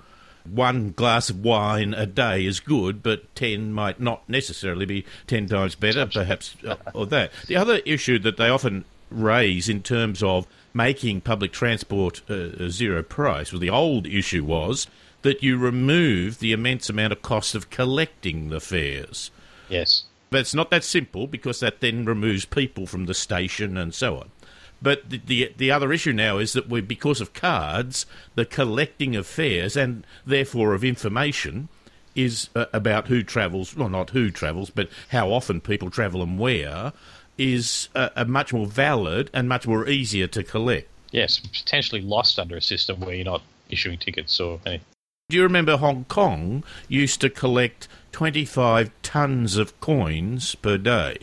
One 0.44 0.92
glass 0.92 1.30
of 1.30 1.44
wine 1.44 1.94
a 1.94 2.06
day 2.06 2.46
is 2.46 2.60
good, 2.60 3.04
but 3.04 3.34
10 3.36 3.72
might 3.74 4.00
not 4.00 4.28
necessarily 4.28 4.86
be 4.86 5.06
10 5.28 5.48
times 5.48 5.76
better, 5.76 6.08
perhaps, 6.08 6.56
uh, 6.68 6.78
or 6.96 7.06
that. 7.08 7.32
The 7.48 7.58
other 7.58 7.78
issue 7.86 8.18
that 8.20 8.38
they 8.38 8.50
often 8.50 8.86
raise 9.12 9.70
in 9.70 9.84
terms 9.84 10.24
of 10.24 10.48
making 10.74 11.22
public 11.22 11.52
transport 11.52 12.22
uh, 12.30 12.70
zero 12.70 13.04
price, 13.04 13.52
well, 13.52 13.60
the 13.60 13.70
old 13.70 14.08
issue 14.08 14.44
was 14.44 14.88
that 15.22 15.44
you 15.44 15.58
remove 15.58 16.40
the 16.40 16.52
immense 16.52 16.90
amount 16.90 17.14
of 17.14 17.22
cost 17.22 17.54
of 17.54 17.70
collecting 17.70 18.50
the 18.50 18.60
fares. 18.60 19.30
Yes. 19.70 20.06
But 20.32 20.40
it's 20.42 20.56
not 20.56 20.72
that 20.72 20.84
simple 20.84 21.28
because 21.28 21.60
that 21.60 21.82
then 21.82 22.06
removes 22.06 22.46
people 22.46 22.88
from 22.88 23.06
the 23.06 23.14
station 23.14 23.78
and 23.78 23.94
so 23.94 24.18
on. 24.18 24.32
But 24.82 25.10
the, 25.10 25.22
the, 25.26 25.54
the 25.56 25.72
other 25.72 25.94
issue 25.94 26.14
now 26.14 26.38
is 26.38 26.54
that 26.54 26.68
we, 26.68 26.82
because 26.82 27.22
of 27.22 27.34
cards, 27.34 28.06
the 28.36 28.46
collecting 28.46 29.16
of 29.16 29.28
fares 29.28 29.78
and 29.78 30.06
therefore 30.26 30.74
of 30.74 30.84
information 30.84 31.70
is 32.16 32.50
uh, 32.56 32.66
about 32.74 33.08
who 33.08 33.24
travels, 33.24 33.76
well, 33.76 33.90
not 33.90 34.10
who 34.10 34.32
travels, 34.32 34.70
but 34.70 34.90
how 35.10 35.32
often 35.32 35.62
people 35.62 35.90
travel 35.90 36.22
and 36.22 36.40
where, 36.40 36.94
is 37.38 37.90
a, 37.96 38.12
a 38.18 38.26
much 38.26 38.54
more 38.54 38.66
valid 38.66 39.30
and 39.34 39.48
much 39.48 39.68
more 39.68 39.88
easier 39.88 40.28
to 40.28 40.44
collect. 40.44 40.88
Yes, 41.12 41.40
potentially 41.40 42.02
lost 42.02 42.40
under 42.40 42.56
a 42.56 42.62
system 42.62 43.00
where 43.02 43.16
you're 43.16 43.26
not 43.26 43.42
issuing 43.70 43.98
tickets 43.98 44.40
or 44.40 44.60
anything. 44.66 44.86
Do 45.30 45.38
you 45.38 45.44
remember 45.44 45.78
Hong 45.78 46.06
Kong 46.06 46.64
used 46.90 47.22
to 47.22 47.30
collect 47.30 47.88
25 48.12 48.92
tons 49.02 49.56
of 49.56 49.80
coins 49.80 50.56
per 50.56 50.78
day 50.78 51.20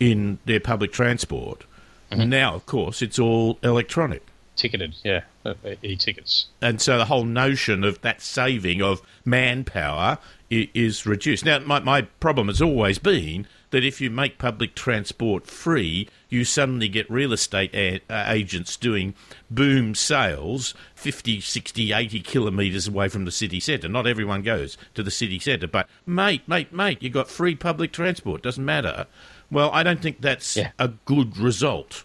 in 0.00 0.38
their 0.44 0.58
public 0.58 0.92
transport? 0.92 1.64
Mm-hmm. 2.20 2.30
Now, 2.30 2.54
of 2.54 2.66
course, 2.66 3.02
it's 3.02 3.18
all 3.18 3.58
electronic. 3.62 4.22
Ticketed, 4.56 4.94
yeah, 5.02 5.22
uh, 5.44 5.54
e 5.82 5.96
tickets. 5.96 6.46
And 6.62 6.80
so 6.80 6.96
the 6.96 7.06
whole 7.06 7.24
notion 7.24 7.82
of 7.82 8.00
that 8.02 8.20
saving 8.22 8.80
of 8.80 9.02
manpower 9.24 10.18
is 10.48 11.04
reduced. 11.06 11.44
Now, 11.44 11.58
my, 11.58 11.80
my 11.80 12.02
problem 12.20 12.46
has 12.46 12.62
always 12.62 12.98
been 12.98 13.48
that 13.70 13.84
if 13.84 14.00
you 14.00 14.08
make 14.08 14.38
public 14.38 14.76
transport 14.76 15.48
free, 15.48 16.08
you 16.28 16.44
suddenly 16.44 16.88
get 16.88 17.10
real 17.10 17.32
estate 17.32 17.74
a- 17.74 18.00
uh, 18.08 18.24
agents 18.28 18.76
doing 18.76 19.14
boom 19.50 19.96
sales 19.96 20.74
50, 20.94 21.40
60, 21.40 21.92
80 21.92 22.20
kilometres 22.20 22.86
away 22.86 23.08
from 23.08 23.24
the 23.24 23.32
city 23.32 23.58
centre. 23.58 23.88
Not 23.88 24.06
everyone 24.06 24.42
goes 24.42 24.76
to 24.94 25.02
the 25.02 25.10
city 25.10 25.40
centre, 25.40 25.66
but 25.66 25.88
mate, 26.06 26.42
mate, 26.46 26.72
mate, 26.72 26.98
you've 27.02 27.12
got 27.12 27.28
free 27.28 27.56
public 27.56 27.90
transport, 27.90 28.42
doesn't 28.42 28.64
matter. 28.64 29.06
Well, 29.50 29.70
I 29.72 29.82
don't 29.82 30.00
think 30.00 30.20
that's 30.20 30.56
yeah. 30.56 30.70
a 30.78 30.88
good 30.88 31.36
result. 31.36 32.04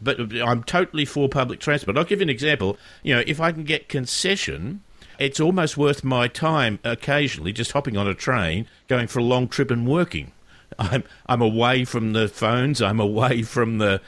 But 0.00 0.20
uh, 0.20 0.44
I'm 0.44 0.62
totally 0.62 1.04
for 1.04 1.28
public 1.28 1.60
transport. 1.60 1.96
I'll 1.96 2.04
give 2.04 2.20
you 2.20 2.24
an 2.24 2.30
example. 2.30 2.76
You 3.02 3.16
know, 3.16 3.22
if 3.26 3.40
I 3.40 3.52
can 3.52 3.64
get 3.64 3.88
concession, 3.88 4.82
it's 5.18 5.40
almost 5.40 5.76
worth 5.76 6.04
my 6.04 6.28
time 6.28 6.78
occasionally 6.84 7.52
just 7.52 7.72
hopping 7.72 7.96
on 7.96 8.06
a 8.06 8.14
train, 8.14 8.66
going 8.88 9.06
for 9.06 9.20
a 9.20 9.24
long 9.24 9.48
trip 9.48 9.70
and 9.70 9.86
working. 9.86 10.32
I'm 10.78 11.04
I'm 11.26 11.42
away 11.42 11.84
from 11.84 12.12
the 12.12 12.28
phones. 12.28 12.82
I'm 12.82 13.00
away 13.00 13.42
from 13.42 13.78
the 13.78 14.00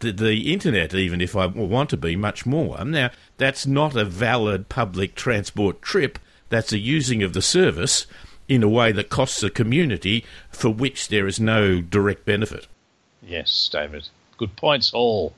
the, 0.00 0.12
the 0.12 0.52
internet, 0.52 0.94
even 0.94 1.20
if 1.20 1.34
I 1.34 1.46
want 1.46 1.90
to 1.90 1.96
be 1.96 2.16
much 2.16 2.44
more. 2.44 2.84
Now, 2.84 3.10
that's 3.38 3.66
not 3.66 3.96
a 3.96 4.04
valid 4.04 4.68
public 4.68 5.14
transport 5.14 5.80
trip. 5.80 6.18
That's 6.50 6.72
a 6.72 6.78
using 6.78 7.22
of 7.22 7.32
the 7.32 7.42
service 7.42 8.06
in 8.48 8.62
a 8.62 8.68
way 8.68 8.92
that 8.92 9.10
costs 9.10 9.40
the 9.40 9.50
community 9.50 10.24
for 10.50 10.70
which 10.70 11.08
there 11.08 11.26
is 11.26 11.40
no 11.40 11.80
direct 11.80 12.24
benefit. 12.24 12.66
Yes, 13.22 13.68
David. 13.70 14.08
Good 14.36 14.56
points, 14.56 14.92
all. 14.92 15.34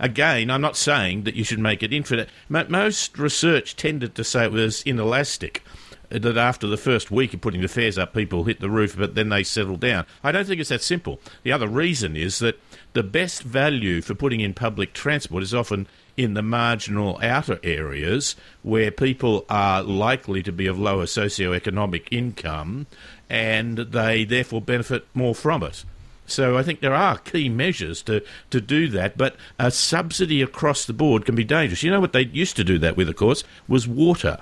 Again, 0.00 0.50
I'm 0.50 0.60
not 0.60 0.76
saying 0.76 1.24
that 1.24 1.34
you 1.34 1.44
should 1.44 1.58
make 1.58 1.82
it 1.82 1.92
infinite. 1.92 2.28
Most 2.48 3.18
research 3.18 3.76
tended 3.76 4.14
to 4.14 4.24
say 4.24 4.44
it 4.44 4.52
was 4.52 4.82
inelastic, 4.82 5.64
uh, 6.12 6.18
that 6.20 6.36
after 6.36 6.66
the 6.66 6.76
first 6.76 7.10
week 7.10 7.34
of 7.34 7.40
putting 7.40 7.60
the 7.60 7.68
fares 7.68 7.98
up, 7.98 8.14
people 8.14 8.44
hit 8.44 8.60
the 8.60 8.70
roof, 8.70 8.96
but 8.96 9.14
then 9.14 9.28
they 9.28 9.42
settle 9.42 9.76
down. 9.76 10.06
I 10.22 10.32
don't 10.32 10.46
think 10.46 10.60
it's 10.60 10.70
that 10.70 10.82
simple. 10.82 11.20
The 11.42 11.52
other 11.52 11.66
reason 11.66 12.16
is 12.16 12.38
that 12.38 12.60
the 12.92 13.02
best 13.02 13.42
value 13.42 14.00
for 14.00 14.14
putting 14.14 14.40
in 14.40 14.54
public 14.54 14.92
transport 14.92 15.42
is 15.42 15.54
often 15.54 15.88
in 16.18 16.34
the 16.34 16.42
marginal 16.42 17.16
outer 17.22 17.60
areas 17.62 18.34
where 18.62 18.90
people 18.90 19.46
are 19.48 19.84
likely 19.84 20.42
to 20.42 20.50
be 20.50 20.66
of 20.66 20.76
lower 20.76 21.06
socio-economic 21.06 22.08
income 22.10 22.88
and 23.30 23.78
they 23.78 24.24
therefore 24.24 24.60
benefit 24.60 25.06
more 25.14 25.34
from 25.34 25.62
it. 25.62 25.84
So 26.26 26.58
I 26.58 26.64
think 26.64 26.80
there 26.80 26.92
are 26.92 27.18
key 27.18 27.48
measures 27.48 28.02
to, 28.02 28.22
to 28.50 28.60
do 28.60 28.88
that, 28.88 29.16
but 29.16 29.36
a 29.60 29.70
subsidy 29.70 30.42
across 30.42 30.84
the 30.84 30.92
board 30.92 31.24
can 31.24 31.36
be 31.36 31.44
dangerous. 31.44 31.84
You 31.84 31.92
know 31.92 32.00
what 32.00 32.12
they 32.12 32.24
used 32.24 32.56
to 32.56 32.64
do 32.64 32.78
that 32.80 32.96
with, 32.96 33.08
of 33.08 33.14
course, 33.14 33.44
was 33.68 33.86
water. 33.86 34.38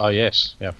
Oh, 0.00 0.08
yes, 0.08 0.54
yeah. 0.58 0.72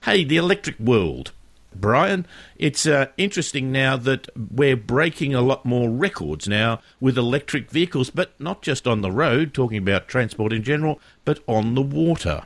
Hey, 0.03 0.23
the 0.23 0.37
electric 0.37 0.79
world. 0.79 1.31
Brian, 1.73 2.25
it's 2.57 2.85
uh, 2.85 3.07
interesting 3.17 3.71
now 3.71 3.95
that 3.97 4.27
we're 4.35 4.75
breaking 4.75 5.33
a 5.33 5.41
lot 5.41 5.65
more 5.65 5.89
records 5.89 6.47
now 6.47 6.81
with 6.99 7.17
electric 7.17 7.69
vehicles, 7.71 8.09
but 8.09 8.39
not 8.39 8.61
just 8.61 8.87
on 8.87 9.01
the 9.01 9.11
road, 9.11 9.53
talking 9.53 9.77
about 9.77 10.07
transport 10.07 10.51
in 10.51 10.63
general, 10.63 10.99
but 11.23 11.39
on 11.47 11.75
the 11.75 11.81
water. 11.81 12.43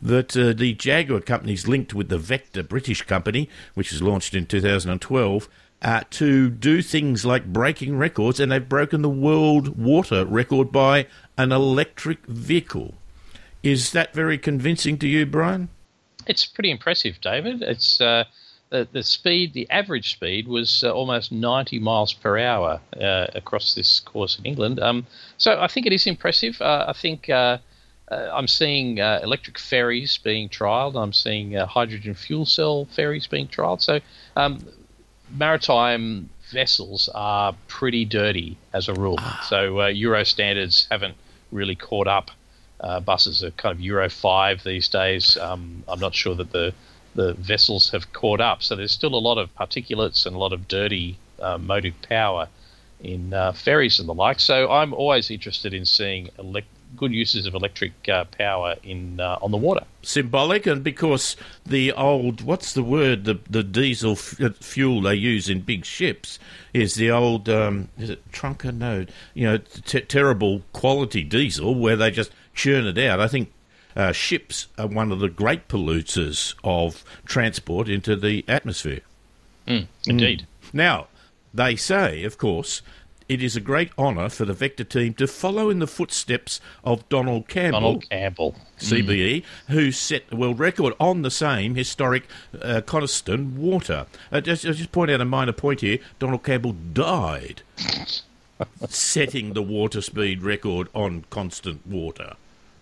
That 0.00 0.36
uh, 0.36 0.52
the 0.52 0.74
Jaguar 0.74 1.20
company 1.20 1.52
is 1.52 1.68
linked 1.68 1.94
with 1.94 2.08
the 2.08 2.18
Vector 2.18 2.62
British 2.62 3.02
company, 3.02 3.48
which 3.74 3.92
was 3.92 4.02
launched 4.02 4.34
in 4.34 4.46
2012, 4.46 5.48
uh, 5.82 6.02
to 6.10 6.48
do 6.48 6.80
things 6.80 7.24
like 7.24 7.52
breaking 7.52 7.98
records, 7.98 8.40
and 8.40 8.50
they've 8.50 8.68
broken 8.68 9.02
the 9.02 9.08
world 9.08 9.78
water 9.78 10.24
record 10.24 10.72
by 10.72 11.06
an 11.36 11.52
electric 11.52 12.24
vehicle. 12.26 12.94
Is 13.62 13.92
that 13.92 14.14
very 14.14 14.38
convincing 14.38 14.98
to 14.98 15.08
you, 15.08 15.26
Brian? 15.26 15.68
It's 16.26 16.46
pretty 16.46 16.70
impressive, 16.70 17.20
David. 17.20 17.62
It's 17.62 18.00
uh, 18.00 18.24
the, 18.74 18.88
the 18.90 19.02
speed, 19.04 19.52
the 19.52 19.70
average 19.70 20.10
speed 20.10 20.48
was 20.48 20.82
uh, 20.82 20.90
almost 20.90 21.30
90 21.30 21.78
miles 21.78 22.12
per 22.12 22.36
hour 22.38 22.80
uh, 23.00 23.28
across 23.32 23.74
this 23.74 24.00
course 24.00 24.36
in 24.36 24.44
England. 24.44 24.80
Um, 24.80 25.06
so 25.38 25.60
I 25.60 25.68
think 25.68 25.86
it 25.86 25.92
is 25.92 26.08
impressive. 26.08 26.60
Uh, 26.60 26.86
I 26.88 26.92
think 26.92 27.30
uh, 27.30 27.58
uh, 28.10 28.30
I'm 28.32 28.48
seeing 28.48 28.98
uh, 28.98 29.20
electric 29.22 29.60
ferries 29.60 30.18
being 30.18 30.48
trialled. 30.48 31.00
I'm 31.00 31.12
seeing 31.12 31.52
hydrogen 31.52 32.14
fuel 32.14 32.46
cell 32.46 32.86
ferries 32.86 33.28
being 33.28 33.46
trialled. 33.46 33.80
So 33.80 34.00
um, 34.34 34.66
maritime 35.30 36.30
vessels 36.50 37.08
are 37.14 37.54
pretty 37.68 38.04
dirty 38.04 38.58
as 38.72 38.88
a 38.88 38.94
rule. 38.94 39.18
Ah. 39.20 39.46
So 39.48 39.86
Euro 39.86 40.24
standards 40.24 40.88
haven't 40.90 41.14
really 41.52 41.76
caught 41.76 42.08
up. 42.08 42.32
buses 43.04 43.44
are 43.44 43.52
kind 43.52 43.72
of 43.72 43.80
Euro 43.80 44.10
5 44.10 44.64
these 44.64 44.88
days. 44.88 45.36
Um, 45.36 45.84
I'm 45.86 46.00
not 46.00 46.12
sure 46.12 46.34
that 46.34 46.50
the 46.50 46.74
the 47.14 47.34
vessels 47.34 47.90
have 47.90 48.12
caught 48.12 48.40
up. 48.40 48.62
So 48.62 48.76
there's 48.76 48.92
still 48.92 49.14
a 49.14 49.16
lot 49.16 49.38
of 49.38 49.54
particulates 49.54 50.26
and 50.26 50.34
a 50.34 50.38
lot 50.38 50.52
of 50.52 50.68
dirty 50.68 51.16
uh, 51.40 51.58
motive 51.58 51.94
power 52.08 52.48
in 53.00 53.34
uh, 53.34 53.52
ferries 53.52 53.98
and 53.98 54.08
the 54.08 54.14
like. 54.14 54.40
So 54.40 54.70
I'm 54.70 54.92
always 54.94 55.30
interested 55.30 55.74
in 55.74 55.84
seeing 55.84 56.30
good 56.96 57.12
uses 57.12 57.46
of 57.46 57.54
electric 57.54 57.92
uh, 58.08 58.24
power 58.24 58.76
in 58.82 59.20
uh, 59.20 59.38
on 59.42 59.50
the 59.50 59.56
water. 59.56 59.84
Symbolic, 60.02 60.66
and 60.66 60.82
because 60.82 61.36
the 61.66 61.92
old 61.92 62.42
what's 62.42 62.72
the 62.72 62.82
word 62.82 63.24
the 63.24 63.38
the 63.48 63.62
diesel 63.62 64.12
f- 64.12 64.40
uh, 64.40 64.50
fuel 64.60 65.02
they 65.02 65.14
use 65.14 65.48
in 65.48 65.60
big 65.60 65.84
ships 65.84 66.38
is 66.72 66.94
the 66.94 67.10
old 67.10 67.48
um, 67.48 67.88
is 67.98 68.10
it 68.10 68.30
trunker 68.32 68.74
no 68.74 69.06
you 69.34 69.46
know 69.46 69.56
t- 69.58 70.00
terrible 70.00 70.62
quality 70.72 71.22
diesel 71.22 71.74
where 71.74 71.96
they 71.96 72.10
just 72.10 72.30
churn 72.54 72.86
it 72.86 72.98
out. 72.98 73.20
I 73.20 73.28
think 73.28 73.52
uh, 73.96 74.12
ships 74.12 74.68
are 74.78 74.86
one 74.86 75.12
of 75.12 75.20
the 75.20 75.28
great 75.28 75.68
polluters 75.68 76.54
of 76.64 77.04
transport 77.24 77.88
into 77.88 78.16
the 78.16 78.44
atmosphere. 78.48 79.00
Mm, 79.66 79.86
indeed. 80.06 80.46
Mm. 80.62 80.74
Now, 80.74 81.06
they 81.52 81.76
say, 81.76 82.24
of 82.24 82.36
course, 82.38 82.82
it 83.28 83.42
is 83.42 83.56
a 83.56 83.60
great 83.60 83.90
honour 83.98 84.28
for 84.28 84.44
the 84.44 84.52
Vector 84.52 84.84
team 84.84 85.14
to 85.14 85.26
follow 85.26 85.70
in 85.70 85.78
the 85.78 85.86
footsteps 85.86 86.60
of 86.82 87.08
Donald 87.08 87.48
Campbell, 87.48 87.80
Donald 87.80 88.10
Campbell, 88.10 88.56
CBE, 88.78 89.36
mm. 89.36 89.44
who 89.68 89.90
set 89.92 90.28
the 90.28 90.36
world 90.36 90.58
record 90.58 90.94
on 91.00 91.22
the 91.22 91.30
same 91.30 91.74
historic 91.74 92.24
uh, 92.60 92.82
Coniston 92.84 93.56
water. 93.56 94.06
Uh, 94.30 94.40
just, 94.40 94.64
just 94.64 94.92
point 94.92 95.10
out 95.10 95.20
a 95.20 95.24
minor 95.24 95.52
point 95.52 95.80
here: 95.80 95.98
Donald 96.18 96.42
Campbell 96.42 96.72
died 96.92 97.62
setting 98.88 99.54
the 99.54 99.62
water 99.62 100.02
speed 100.02 100.42
record 100.42 100.88
on 100.94 101.24
constant 101.30 101.86
water. 101.86 102.34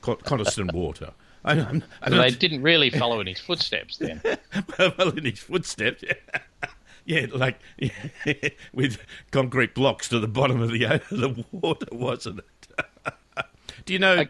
Coniston 0.03 0.71
water. 0.73 1.13
I, 1.45 1.53
I'm, 1.61 1.83
I 2.01 2.11
so 2.11 2.17
they 2.17 2.31
didn't 2.31 2.63
really 2.63 2.91
follow 2.91 3.21
in 3.21 3.27
his 3.27 3.41
footsteps 3.41 3.99
then. 3.99 4.21
well, 4.79 5.11
in 5.11 5.25
his 5.25 5.41
footsteps, 5.41 6.03
yeah, 6.03 6.69
yeah 7.05 7.27
like 7.35 7.59
yeah, 7.79 7.91
with 8.73 8.99
concrete 9.31 9.75
blocks 9.75 10.09
to 10.11 10.21
the 10.21 10.29
bottom 10.29 10.61
of 10.61 10.71
the 10.71 11.01
the 11.11 11.45
water, 11.51 11.87
wasn't 11.91 12.41
it? 12.41 12.75
Do 13.85 13.93
you 13.93 13.99
know? 13.99 14.21
I, 14.21 14.29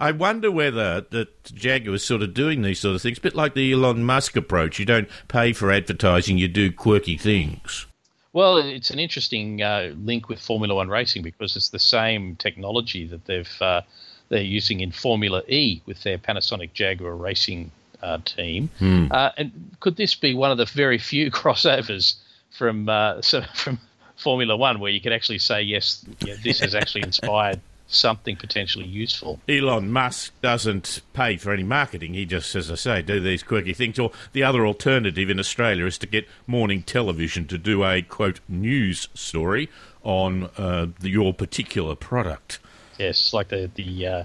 I 0.00 0.12
wonder 0.12 0.50
whether 0.50 1.00
that 1.00 1.44
Jaguar 1.44 1.96
is 1.96 2.04
sort 2.04 2.22
of 2.22 2.34
doing 2.34 2.62
these 2.62 2.80
sort 2.80 2.94
of 2.94 3.02
things, 3.02 3.18
a 3.18 3.20
bit 3.20 3.34
like 3.34 3.54
the 3.54 3.72
Elon 3.72 4.04
Musk 4.04 4.36
approach. 4.36 4.78
You 4.78 4.84
don't 4.84 5.08
pay 5.28 5.52
for 5.52 5.70
advertising; 5.70 6.38
you 6.38 6.48
do 6.48 6.72
quirky 6.72 7.16
things. 7.16 7.86
Well, 8.32 8.58
it's 8.58 8.90
an 8.90 8.98
interesting 8.98 9.62
uh, 9.62 9.92
link 9.96 10.28
with 10.28 10.40
Formula 10.40 10.74
One 10.74 10.88
racing 10.88 11.22
because 11.22 11.56
it's 11.56 11.70
the 11.70 11.78
same 11.78 12.36
technology 12.36 13.06
that 13.06 13.24
they've 13.24 13.62
uh, 13.62 13.82
they're 14.28 14.42
using 14.42 14.80
in 14.80 14.92
Formula 14.92 15.42
E 15.48 15.80
with 15.86 16.02
their 16.02 16.18
Panasonic 16.18 16.72
Jaguar 16.72 17.14
racing 17.14 17.70
uh, 18.02 18.18
team. 18.24 18.70
Hmm. 18.78 19.06
Uh, 19.10 19.30
and 19.36 19.76
could 19.80 19.96
this 19.96 20.14
be 20.14 20.34
one 20.34 20.50
of 20.50 20.58
the 20.58 20.66
very 20.66 20.98
few 20.98 21.30
crossovers 21.38 22.14
from 22.50 22.88
uh, 22.88 23.22
so 23.22 23.42
from 23.54 23.78
Formula 24.16 24.56
One 24.56 24.80
where 24.80 24.90
you 24.90 25.00
could 25.00 25.12
actually 25.12 25.38
say 25.38 25.62
yes, 25.62 26.04
yeah, 26.24 26.34
this 26.42 26.60
has 26.60 26.74
actually 26.74 27.02
inspired 27.04 27.60
something 27.88 28.36
potentially 28.36 28.84
useful. 28.84 29.40
Elon 29.48 29.90
Musk 29.90 30.32
doesn't 30.42 31.00
pay 31.14 31.38
for 31.38 31.52
any 31.52 31.62
marketing. 31.62 32.14
He 32.14 32.26
just, 32.26 32.54
as 32.54 32.70
I 32.70 32.74
say, 32.74 33.02
do 33.02 33.18
these 33.18 33.42
quirky 33.42 33.72
things. 33.72 33.98
Or 33.98 34.12
the 34.32 34.42
other 34.42 34.66
alternative 34.66 35.30
in 35.30 35.40
Australia 35.40 35.86
is 35.86 35.96
to 35.98 36.06
get 36.06 36.28
morning 36.46 36.82
television 36.82 37.46
to 37.46 37.56
do 37.56 37.84
a 37.84 38.02
quote 38.02 38.40
news 38.46 39.08
story 39.14 39.70
on 40.02 40.50
uh, 40.58 40.88
the, 41.00 41.08
your 41.08 41.32
particular 41.32 41.94
product. 41.94 42.58
Yes, 42.98 43.32
like 43.32 43.48
the 43.48 43.70
the 43.74 44.06
uh, 44.06 44.24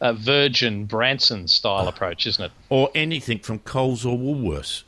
uh, 0.00 0.12
Virgin 0.12 0.84
Branson 0.86 1.48
style 1.48 1.86
oh. 1.86 1.88
approach, 1.88 2.26
isn't 2.26 2.44
it? 2.44 2.52
Or 2.68 2.90
anything 2.94 3.38
from 3.40 3.60
Coles 3.60 4.04
or 4.04 4.16
Woolworths. 4.18 4.84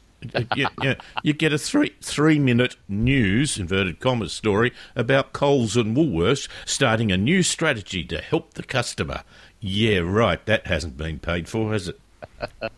you, 0.55 0.67
you, 0.83 0.95
you, 1.23 1.33
get 1.33 1.53
a 1.53 1.59
three 1.59 1.95
three 2.03 2.39
minute 2.39 2.77
news 2.89 3.59
inverted 3.59 4.01
commas 4.01 4.35
story 4.35 4.71
about 4.95 5.33
Coles 5.33 5.79
and 5.79 5.97
Woolworths 5.97 6.47
starting 6.67 7.11
a 7.11 7.17
new 7.17 7.43
strategy 7.43 8.05
to 8.05 8.21
help 8.21 8.55
the 8.55 8.63
customer. 8.63 9.23
Yeah, 9.61 9.99
right. 9.99 10.45
That 10.45 10.67
hasn't 10.67 10.97
been 10.97 11.21
paid 11.21 11.49
for, 11.49 11.73
has 11.73 11.89
it? 11.89 12.01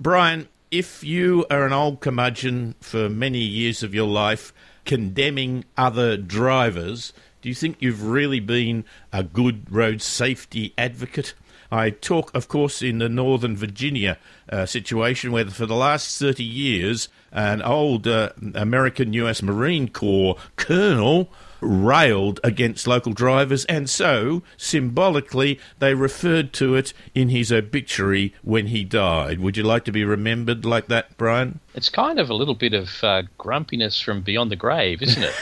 Brian, 0.00 0.48
if 0.70 1.02
you 1.04 1.46
are 1.50 1.66
an 1.66 1.72
old 1.72 2.00
curmudgeon 2.00 2.74
for 2.80 3.08
many 3.08 3.38
years 3.38 3.82
of 3.82 3.94
your 3.94 4.06
life 4.06 4.52
condemning 4.84 5.64
other 5.76 6.16
drivers, 6.16 7.12
do 7.40 7.48
you 7.48 7.54
think 7.54 7.76
you've 7.80 8.04
really 8.04 8.40
been 8.40 8.84
a 9.12 9.22
good 9.22 9.70
road 9.70 10.02
safety 10.02 10.74
advocate? 10.76 11.34
I 11.70 11.90
talk, 11.90 12.34
of 12.34 12.48
course, 12.48 12.82
in 12.82 12.98
the 12.98 13.08
Northern 13.08 13.56
Virginia 13.56 14.18
uh, 14.50 14.64
situation 14.64 15.32
where 15.32 15.46
for 15.46 15.66
the 15.66 15.74
last 15.74 16.18
30 16.18 16.42
years, 16.42 17.08
an 17.30 17.60
old 17.60 18.06
uh, 18.06 18.30
American 18.54 19.12
US 19.12 19.42
Marine 19.42 19.88
Corps 19.88 20.36
colonel 20.56 21.30
railed 21.60 22.40
against 22.44 22.86
local 22.86 23.12
drivers, 23.12 23.64
and 23.66 23.88
so, 23.88 24.42
symbolically, 24.56 25.58
they 25.78 25.94
referred 25.94 26.52
to 26.54 26.74
it 26.74 26.92
in 27.14 27.28
his 27.28 27.52
obituary 27.52 28.34
when 28.42 28.68
he 28.68 28.84
died. 28.84 29.40
Would 29.40 29.56
you 29.56 29.62
like 29.62 29.84
to 29.84 29.92
be 29.92 30.04
remembered 30.04 30.64
like 30.64 30.88
that, 30.88 31.16
Brian? 31.16 31.60
It's 31.74 31.88
kind 31.88 32.18
of 32.18 32.30
a 32.30 32.34
little 32.34 32.54
bit 32.54 32.74
of 32.74 33.02
uh, 33.02 33.22
grumpiness 33.36 34.00
from 34.00 34.22
beyond 34.22 34.50
the 34.50 34.56
grave, 34.56 35.02
isn't 35.02 35.22
it? 35.22 35.34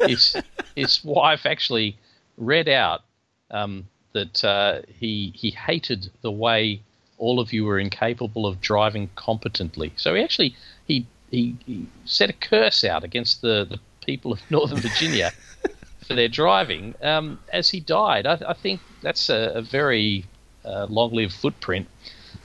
his, 0.08 0.36
his 0.74 1.04
wife 1.04 1.46
actually 1.46 1.96
read 2.36 2.68
out 2.68 3.02
um, 3.50 3.88
that 4.12 4.44
uh, 4.44 4.82
he, 4.88 5.32
he 5.34 5.50
hated 5.50 6.10
the 6.22 6.30
way 6.30 6.82
all 7.18 7.40
of 7.40 7.52
you 7.52 7.64
were 7.64 7.78
incapable 7.78 8.46
of 8.46 8.60
driving 8.60 9.10
competently. 9.16 9.92
So 9.96 10.14
he 10.14 10.22
actually 10.22 10.54
he 10.86 11.06
he, 11.30 11.56
he 11.66 11.86
set 12.04 12.30
a 12.30 12.32
curse 12.32 12.84
out 12.84 13.04
against 13.04 13.42
the, 13.42 13.66
the 13.68 13.78
people 14.08 14.32
of 14.32 14.40
Northern 14.50 14.78
Virginia 14.78 15.32
for 16.06 16.14
their 16.14 16.28
driving 16.28 16.94
um, 17.02 17.38
as 17.52 17.68
he 17.68 17.78
died. 17.78 18.26
I, 18.26 18.40
I 18.48 18.54
think 18.54 18.80
that's 19.02 19.28
a, 19.28 19.52
a 19.56 19.60
very 19.60 20.24
uh, 20.64 20.86
long-lived 20.88 21.34
footprint 21.34 21.86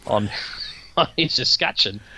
on, 0.05 0.29
on 0.97 1.07
his 1.17 1.39
escutcheon. 1.39 2.01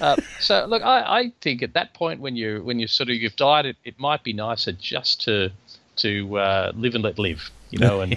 Uh, 0.00 0.16
so 0.40 0.66
look, 0.66 0.82
I, 0.82 1.20
I, 1.20 1.32
think 1.40 1.62
at 1.62 1.74
that 1.74 1.94
point 1.94 2.20
when 2.20 2.34
you 2.34 2.60
when 2.64 2.80
you 2.80 2.88
sort 2.88 3.10
of 3.10 3.14
you've 3.14 3.36
died, 3.36 3.64
it, 3.64 3.76
it 3.84 3.96
might 3.96 4.24
be 4.24 4.32
nicer 4.32 4.72
just 4.72 5.20
to 5.20 5.52
to 5.96 6.36
uh, 6.36 6.72
live 6.74 6.96
and 6.96 7.04
let 7.04 7.16
live, 7.16 7.48
you 7.70 7.78
know, 7.78 8.00
and 8.00 8.16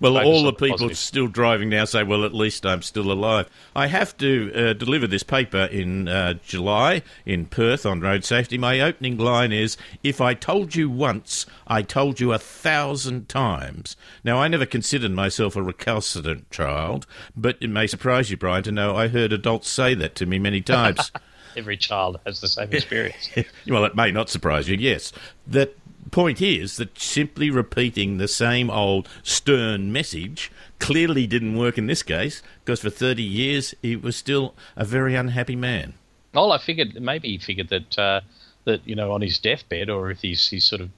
Well, 0.00 0.16
all 0.16 0.44
the 0.44 0.52
people 0.52 0.78
positive. 0.78 0.96
still 0.96 1.28
driving 1.28 1.68
now 1.68 1.84
say, 1.84 2.02
well, 2.02 2.24
at 2.24 2.32
least 2.32 2.64
I'm 2.64 2.80
still 2.80 3.12
alive. 3.12 3.48
I 3.76 3.86
have 3.86 4.16
to 4.18 4.52
uh, 4.54 4.72
deliver 4.72 5.06
this 5.06 5.22
paper 5.22 5.64
in 5.64 6.08
uh, 6.08 6.34
July 6.42 7.02
in 7.26 7.44
Perth 7.44 7.84
on 7.84 8.00
road 8.00 8.24
safety. 8.24 8.56
My 8.56 8.80
opening 8.80 9.18
line 9.18 9.52
is 9.52 9.76
If 10.02 10.20
I 10.20 10.32
told 10.32 10.74
you 10.74 10.88
once, 10.88 11.44
I 11.66 11.82
told 11.82 12.18
you 12.18 12.32
a 12.32 12.38
thousand 12.38 13.28
times. 13.28 13.94
Now, 14.24 14.38
I 14.38 14.48
never 14.48 14.64
considered 14.64 15.12
myself 15.12 15.54
a 15.54 15.62
recalcitrant 15.62 16.50
child, 16.50 17.06
but 17.36 17.58
it 17.60 17.68
may 17.68 17.86
surprise 17.86 18.30
you, 18.30 18.38
Brian, 18.38 18.62
to 18.64 18.72
know 18.72 18.96
I 18.96 19.08
heard 19.08 19.32
adults 19.32 19.68
say 19.68 19.94
that 19.94 20.14
to 20.16 20.26
me 20.26 20.38
many 20.38 20.62
times. 20.62 21.12
Every 21.56 21.76
child 21.76 22.20
has 22.24 22.40
the 22.40 22.48
same 22.48 22.72
experience. 22.72 23.28
well, 23.66 23.84
it 23.84 23.96
may 23.96 24.12
not 24.12 24.30
surprise 24.30 24.68
you, 24.68 24.76
yes. 24.76 25.12
That 25.48 25.76
point 26.10 26.40
is 26.42 26.76
that 26.76 26.98
simply 26.98 27.50
repeating 27.50 28.18
the 28.18 28.28
same 28.28 28.70
old 28.70 29.08
stern 29.22 29.92
message 29.92 30.50
clearly 30.78 31.26
didn't 31.26 31.56
work 31.56 31.78
in 31.78 31.86
this 31.86 32.02
case 32.02 32.42
because 32.64 32.80
for 32.80 32.90
30 32.90 33.22
years 33.22 33.74
he 33.82 33.96
was 33.96 34.16
still 34.16 34.54
a 34.76 34.84
very 34.84 35.14
unhappy 35.14 35.56
man. 35.56 35.94
Well, 36.32 36.52
I 36.52 36.58
figured 36.58 37.00
maybe 37.00 37.28
he 37.28 37.38
figured 37.38 37.68
that 37.68 37.98
uh, 37.98 38.20
that 38.64 38.86
you 38.86 38.94
know 38.94 39.12
on 39.12 39.20
his 39.20 39.38
deathbed 39.38 39.90
or 39.90 40.10
if 40.10 40.20
he's 40.20 40.48
he's 40.48 40.64
sort 40.64 40.80
of 40.80 40.90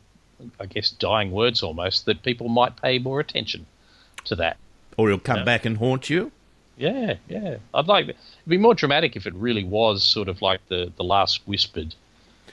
I 0.58 0.66
guess 0.66 0.90
dying 0.90 1.30
words 1.30 1.62
almost 1.62 2.06
that 2.06 2.22
people 2.22 2.48
might 2.48 2.80
pay 2.80 2.98
more 2.98 3.20
attention 3.20 3.66
to 4.24 4.36
that. 4.36 4.56
Or 4.96 5.08
he'll 5.08 5.18
come 5.18 5.36
you 5.36 5.40
know? 5.40 5.46
back 5.46 5.64
and 5.64 5.76
haunt 5.78 6.10
you. 6.10 6.32
Yeah, 6.76 7.16
yeah. 7.28 7.56
I'd 7.74 7.86
like 7.86 8.08
it'd 8.08 8.16
be 8.46 8.58
more 8.58 8.74
dramatic 8.74 9.16
if 9.16 9.26
it 9.26 9.34
really 9.34 9.64
was 9.64 10.02
sort 10.02 10.28
of 10.28 10.42
like 10.42 10.66
the 10.68 10.92
the 10.96 11.04
last 11.04 11.46
whispered 11.46 11.94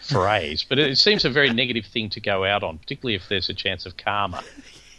phrase, 0.10 0.66
but 0.68 0.80
it 0.80 0.98
seems 0.98 1.26
a 1.26 1.30
very 1.30 1.52
negative 1.52 1.86
thing 1.86 2.10
to 2.12 2.20
go 2.20 2.46
out 2.46 2.64
on, 2.64 2.78
particularly 2.78 3.16
if 3.16 3.28
there's 3.30 3.50
a 3.50 3.54
chance 3.54 3.86
of 3.86 3.98
karma, 3.98 4.44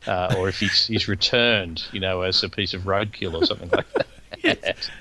uh, 0.06 0.34
or 0.38 0.48
if 0.48 0.60
he's, 0.60 0.86
he's 0.86 1.08
returned, 1.08 1.82
you 1.92 2.00
know, 2.00 2.22
as 2.22 2.42
a 2.42 2.48
piece 2.48 2.74
of 2.74 2.82
roadkill 2.82 3.34
or 3.34 3.46
something 3.46 3.70
like 3.70 3.92
that. 3.94 4.06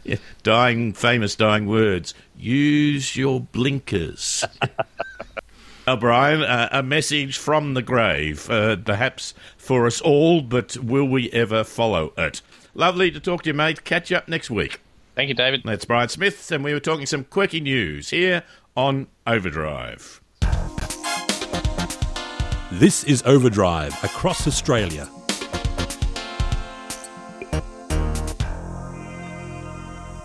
Yeah, 0.04 0.18
dying, 0.44 0.92
famous 0.92 1.36
dying 1.36 1.66
words. 1.66 2.14
Use 2.38 3.16
your 3.16 3.40
blinkers. 3.40 4.44
Now, 5.88 5.96
Brian, 6.00 6.42
uh, 6.42 6.68
a 6.74 6.84
message 6.84 7.38
from 7.38 7.74
the 7.74 7.82
grave, 7.82 8.50
uh, 8.50 8.76
perhaps 8.78 9.34
for 9.56 9.86
us 9.86 10.02
all, 10.02 10.42
but 10.42 10.76
will 10.78 11.08
we 11.08 11.30
ever 11.32 11.64
follow 11.64 12.12
it? 12.18 12.42
Lovely 12.74 13.12
to 13.12 13.20
talk 13.20 13.44
to 13.44 13.52
you, 13.52 13.54
mate. 13.54 13.86
Catch 13.86 14.12
you 14.12 14.18
up 14.18 14.28
next 14.28 14.50
week. 14.50 14.82
Thank 15.16 15.30
you, 15.30 15.36
David. 15.36 15.64
That's 15.66 15.86
Brian 15.86 16.10
Smith, 16.10 16.52
and 16.52 16.64
we 16.64 16.74
were 16.74 16.80
talking 16.80 17.06
some 17.06 17.26
quirky 17.26 17.60
news 17.60 18.10
here 18.10 18.44
on 18.76 19.08
Overdrive. 19.28 20.22
This 22.72 23.04
is 23.04 23.24
Overdrive 23.26 23.94
across 24.04 24.48
Australia. 24.48 25.10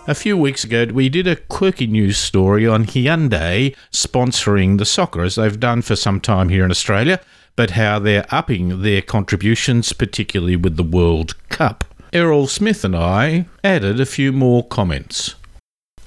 A 0.07 0.15
few 0.15 0.37
weeks 0.37 0.65
ago, 0.65 0.87
we 0.93 1.09
did 1.09 1.27
a 1.27 1.37
quirky 1.37 1.87
news 1.87 2.19
story 2.19 2.67
on 2.67 2.85
Hyundai 2.85 3.75
sponsoring 3.91 4.77
the 4.77 4.85
soccer, 4.85 5.23
as 5.23 5.37
they've 5.37 5.59
done 5.59 5.81
for 5.81 5.97
some 5.97 6.21
time 6.21 6.51
here 6.51 6.63
in 6.65 6.71
Australia, 6.71 7.21
but 7.57 7.71
how 7.71 7.99
they're 7.99 8.27
upping 8.31 8.83
their 8.83 9.01
contributions, 9.01 9.95
particularly 9.95 10.57
with 10.57 10.77
the 10.77 10.83
World 10.83 11.35
Cup. 11.49 11.85
Errol 12.13 12.47
Smith 12.47 12.85
and 12.85 12.95
I 12.95 13.47
added 13.65 13.99
a 13.99 14.05
few 14.07 14.31
more 14.31 14.63
comments. 14.63 15.37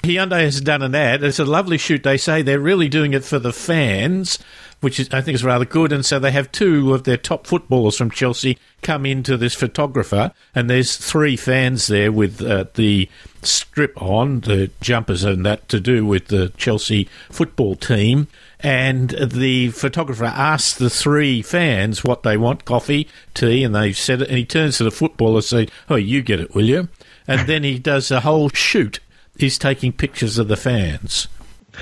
Hyundai 0.08 0.42
has 0.42 0.62
done 0.62 0.82
an 0.82 0.96
ad. 0.96 1.24
It's 1.24 1.40
a 1.40 1.46
lovely 1.46 1.78
shoot. 1.78 2.04
They 2.04 2.18
say 2.18 2.42
they're 2.42 2.60
really 2.60 2.88
doing 2.88 3.14
it 3.14 3.24
for 3.24 3.40
the 3.40 3.52
fans, 3.52 4.40
which 4.80 5.00
is, 5.00 5.10
I 5.12 5.22
think 5.22 5.36
is 5.36 5.44
rather 5.44 5.66
good. 5.66 5.92
And 5.92 6.06
so 6.06 6.18
they 6.18 6.32
have 6.32 6.52
two 6.52 6.94
of 6.94 7.04
their 7.04 7.18
top 7.18 7.46
footballers 7.46 7.98
from 7.98 8.12
Chelsea 8.12 8.58
come 8.82 9.06
into 9.06 9.38
this 9.38 9.54
photographer, 9.54 10.32
and 10.56 10.70
there's 10.70 10.96
three 10.96 11.36
fans 11.36 11.88
there 11.88 12.12
with 12.12 12.42
uh, 12.42 12.66
the 12.76 13.10
strip 13.42 14.02
on, 14.02 14.42
the 14.42 14.72
jumpers 14.82 15.24
and 15.24 15.46
that 15.46 15.68
to 15.70 15.80
do 15.80 16.06
with 16.06 16.28
the 16.28 16.50
Chelsea 16.58 17.10
football 17.30 17.76
team. 17.76 18.28
And 18.60 19.10
the 19.10 19.70
photographer 19.70 20.26
asks 20.26 20.74
the 20.74 20.90
three 20.90 21.42
fans 21.42 22.04
what 22.04 22.24
they 22.24 22.38
want 22.38 22.66
coffee, 22.66 23.08
tea, 23.34 23.64
and 23.64 23.76
they 23.76 23.94
said 23.94 24.22
it. 24.22 24.30
And 24.30 24.38
he 24.38 24.46
turns 24.46 24.78
to 24.78 24.84
the 24.84 24.92
footballer 24.92 25.36
and 25.38 25.44
says, 25.44 25.70
Oh, 25.90 25.96
you 25.96 26.22
get 26.22 26.40
it, 26.40 26.56
will 26.56 26.66
you? 26.66 26.88
And 27.28 27.48
then 27.48 27.64
he 27.64 27.78
does 27.78 28.10
a 28.10 28.22
whole 28.22 28.50
shoot. 28.50 29.00
He's 29.38 29.58
taking 29.58 29.94
pictures 29.94 30.38
of 30.38 30.48
the 30.48 30.58
fans 30.58 31.28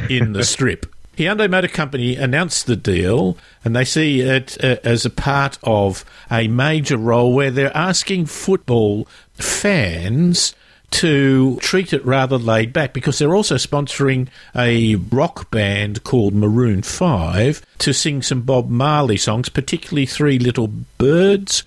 in 0.09 0.33
the 0.33 0.43
strip. 0.45 0.85
Hyundai 1.17 1.49
Motor 1.49 1.69
Company 1.69 2.17
announced 2.17 2.67
the 2.67 2.75
deal, 2.75 3.37
and 3.63 3.73
they 3.73 3.85
see 3.85 4.19
it 4.19 4.61
uh, 4.63 4.77
as 4.83 5.05
a 5.05 5.09
part 5.09 5.57
of 5.63 6.03
a 6.29 6.49
major 6.49 6.97
role 6.97 7.33
where 7.33 7.51
they're 7.51 7.75
asking 7.75 8.25
football 8.25 9.07
fans 9.33 10.53
to 10.91 11.57
treat 11.61 11.93
it 11.93 12.05
rather 12.05 12.37
laid 12.37 12.71
back 12.71 12.93
because 12.93 13.17
they're 13.17 13.35
also 13.35 13.55
sponsoring 13.55 14.27
a 14.55 14.95
rock 14.95 15.49
band 15.51 16.03
called 16.03 16.33
Maroon 16.33 16.81
5 16.81 17.65
to 17.79 17.93
sing 17.93 18.21
some 18.21 18.41
Bob 18.41 18.69
Marley 18.69 19.17
songs, 19.17 19.49
particularly 19.49 20.05
Three 20.05 20.37
Little 20.37 20.67
Birds, 20.97 21.63